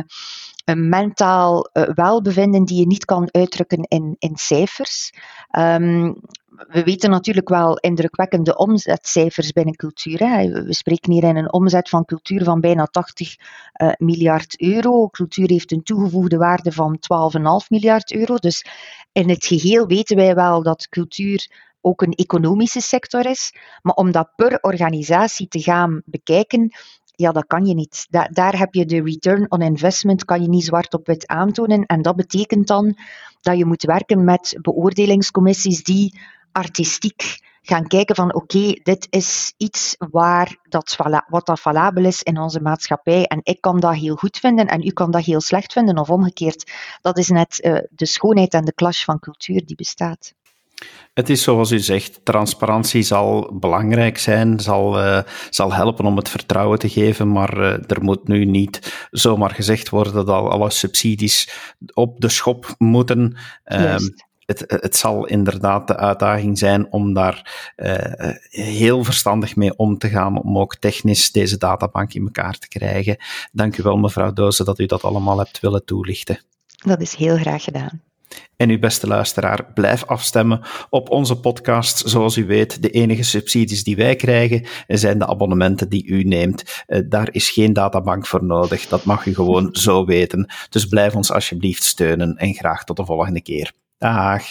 een 0.65 0.89
mentaal 0.89 1.71
uh, 1.73 1.83
welbevinden 1.95 2.65
die 2.65 2.79
je 2.79 2.87
niet 2.87 3.05
kan 3.05 3.29
uitdrukken 3.31 3.83
in, 3.83 4.17
in 4.19 4.37
cijfers. 4.37 5.13
Um, 5.59 6.21
we 6.69 6.83
weten 6.83 7.11
natuurlijk 7.11 7.49
wel 7.49 7.79
indrukwekkende 7.79 8.57
omzetcijfers 8.57 9.53
binnen 9.53 9.77
cultuur. 9.77 10.19
We 10.65 10.75
spreken 10.75 11.13
hier 11.13 11.25
in 11.25 11.37
een 11.37 11.53
omzet 11.53 11.89
van 11.89 12.05
cultuur 12.05 12.45
van 12.45 12.61
bijna 12.61 12.87
80 12.87 13.37
uh, 13.37 13.89
eh, 13.89 13.95
miljard 13.99 14.61
euro. 14.61 15.09
Cultuur 15.09 15.49
heeft 15.49 15.73
een 15.73 15.83
toegevoegde 15.83 16.37
waarde 16.37 16.73
van 16.73 16.99
12,5 17.63 17.69
miljard 17.69 18.13
euro. 18.13 18.37
Dus 18.37 18.65
in 19.13 19.29
het 19.29 19.47
geheel 19.47 19.87
weten 19.87 20.17
wij 20.17 20.35
wel 20.35 20.63
dat 20.63 20.89
cultuur 20.89 21.71
ook 21.81 22.03
een 22.03 22.13
economische 22.13 22.81
sector 22.81 23.27
is. 23.27 23.55
Maar 23.83 23.95
om 23.95 24.13
dat 24.13 24.33
per 24.37 24.59
organisatie 24.61 25.49
te 25.49 25.61
gaan 25.61 26.03
bekijken, 26.05 26.73
ja, 27.15 27.33
dat 27.33 27.47
kan 27.47 27.67
je 27.67 27.75
niet. 27.75 28.07
Da 28.11 28.29
daar 28.31 28.59
heb 28.59 28.75
je 28.75 28.87
de 28.87 29.03
return 29.03 29.51
on 29.51 29.63
investment, 29.63 30.25
kan 30.25 30.43
je 30.43 30.49
niet 30.49 30.65
zwart 30.65 30.95
op 30.95 31.07
wit 31.07 31.27
aantonen. 31.27 31.87
En 31.87 32.03
dat 32.03 32.17
betekent 32.17 32.67
dan 32.67 32.97
dat 33.41 33.59
je 33.59 33.65
moet 33.65 33.83
werken 33.83 34.25
met 34.25 34.59
beoordelingscommissies 34.61 35.83
die 35.83 36.21
artistiek 36.53 37.41
gaan 37.63 37.87
kijken 37.87 38.15
van 38.15 38.35
oké, 38.35 38.73
dit 38.83 39.07
is 39.11 39.55
iets 39.57 39.97
waar 39.99 40.57
dat, 40.69 40.97
wat 41.29 41.47
dat 41.47 41.61
valabel 41.61 42.05
is 42.05 42.23
in 42.23 42.39
onze 42.39 42.61
maatschappij 42.61 43.25
en 43.25 43.41
ik 43.43 43.61
kan 43.61 43.81
dat 43.81 43.95
heel 43.95 44.17
goed 44.17 44.39
vinden 44.39 44.67
en 44.67 44.87
u 44.87 44.91
kan 44.91 45.11
dat 45.11 45.25
heel 45.25 45.41
slecht 45.41 45.73
vinden 45.73 45.99
of 45.99 46.11
omgekeerd. 46.11 46.73
Dat 47.01 47.19
is 47.19 47.29
net 47.29 47.65
uh, 47.65 47.79
de 47.91 48.07
schoonheid 48.07 48.55
en 48.55 48.65
de 48.65 48.75
clash 48.75 49.05
van 49.05 49.19
cultuur 49.19 49.67
die 49.67 49.77
bestaat. 49.77 50.35
Het 51.15 51.31
is 51.31 51.43
zoals 51.43 51.71
u 51.71 51.79
zegt, 51.79 52.25
transparantie 52.25 53.03
zal 53.03 53.59
belangrijk 53.59 54.19
zijn, 54.19 54.61
zal, 54.61 55.05
uh, 55.05 55.21
zal 55.51 55.73
helpen 55.73 56.05
om 56.05 56.17
het 56.17 56.29
vertrouwen 56.29 56.79
te 56.79 56.89
geven, 56.89 57.33
maar 57.33 57.59
uh, 57.59 57.67
er 57.67 58.03
moet 58.03 58.29
nu 58.29 58.45
niet 58.45 59.07
zomaar 59.11 59.51
gezegd 59.51 59.89
worden 59.89 60.15
dat 60.15 60.29
al 60.29 60.51
alle 60.51 60.71
subsidies 60.71 61.51
op 61.95 62.21
de 62.21 62.29
schop 62.29 62.75
moeten. 62.79 63.37
Um, 63.65 64.15
het, 64.45 64.65
het 64.67 64.97
zal 64.97 65.27
inderdaad 65.27 65.87
de 65.87 65.97
uitdaging 65.97 66.59
zijn 66.59 66.93
om 66.93 67.15
daar 67.15 67.73
uh, 67.77 67.97
heel 68.51 69.05
verstandig 69.05 69.57
mee 69.57 69.77
om 69.77 69.99
te 69.99 70.09
gaan, 70.09 70.43
om 70.43 70.59
ook 70.59 70.77
technisch 70.77 71.33
deze 71.33 71.59
databank 71.59 72.15
in 72.15 72.23
elkaar 72.23 72.59
te 72.59 72.69
krijgen. 72.69 73.17
Dank 73.53 73.77
u 73.77 73.83
wel, 73.83 73.97
mevrouw 73.97 74.33
Doze, 74.33 74.65
dat 74.65 74.79
u 74.79 74.87
dat 74.87 75.03
allemaal 75.03 75.39
hebt 75.39 75.61
willen 75.61 75.85
toelichten. 75.85 76.41
Dat 76.77 77.01
is 77.01 77.15
heel 77.15 77.37
graag 77.37 77.65
gedaan. 77.65 78.03
En 78.57 78.71
uw 78.71 78.79
beste 78.79 79.07
luisteraar, 79.07 79.73
blijf 79.75 80.05
afstemmen 80.05 80.61
op 80.91 81.11
onze 81.11 81.41
podcast. 81.41 82.03
Zoals 82.09 82.37
u 82.37 82.47
weet, 82.47 82.83
de 82.83 82.91
enige 82.91 83.23
subsidies 83.23 83.85
die 83.85 83.97
wij 83.97 84.17
krijgen 84.17 84.67
zijn 84.87 85.19
de 85.19 85.27
abonnementen 85.27 85.89
die 85.89 86.07
u 86.07 86.23
neemt. 86.23 86.85
Uh, 86.87 87.01
daar 87.09 87.29
is 87.31 87.51
geen 87.51 87.73
databank 87.73 88.27
voor 88.27 88.45
nodig. 88.45 88.89
Dat 88.89 89.05
mag 89.05 89.27
u 89.27 89.35
gewoon 89.35 89.69
zo 89.73 90.05
weten. 90.05 90.51
Dus 90.69 90.87
blijf 90.87 91.15
ons 91.15 91.33
alsjeblieft 91.33 91.83
steunen 91.83 92.37
en 92.37 92.55
graag 92.55 92.85
tot 92.85 92.97
de 92.97 93.05
volgende 93.05 93.43
keer. 93.43 93.73
Dag. 93.99 94.43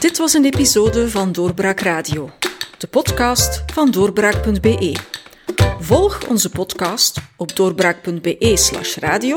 Dit 0.00 0.18
was 0.18 0.32
een 0.34 0.44
episode 0.44 1.10
van 1.10 1.32
Doorbraak 1.32 1.80
Radio, 1.80 2.30
de 2.78 2.86
podcast 2.86 3.64
van 3.72 3.90
doorbraak.be. 3.90 4.96
Volg 5.80 6.28
onze 6.28 6.50
podcast 6.50 7.20
op 7.36 7.56
doorbraak.be/radio 7.56 9.36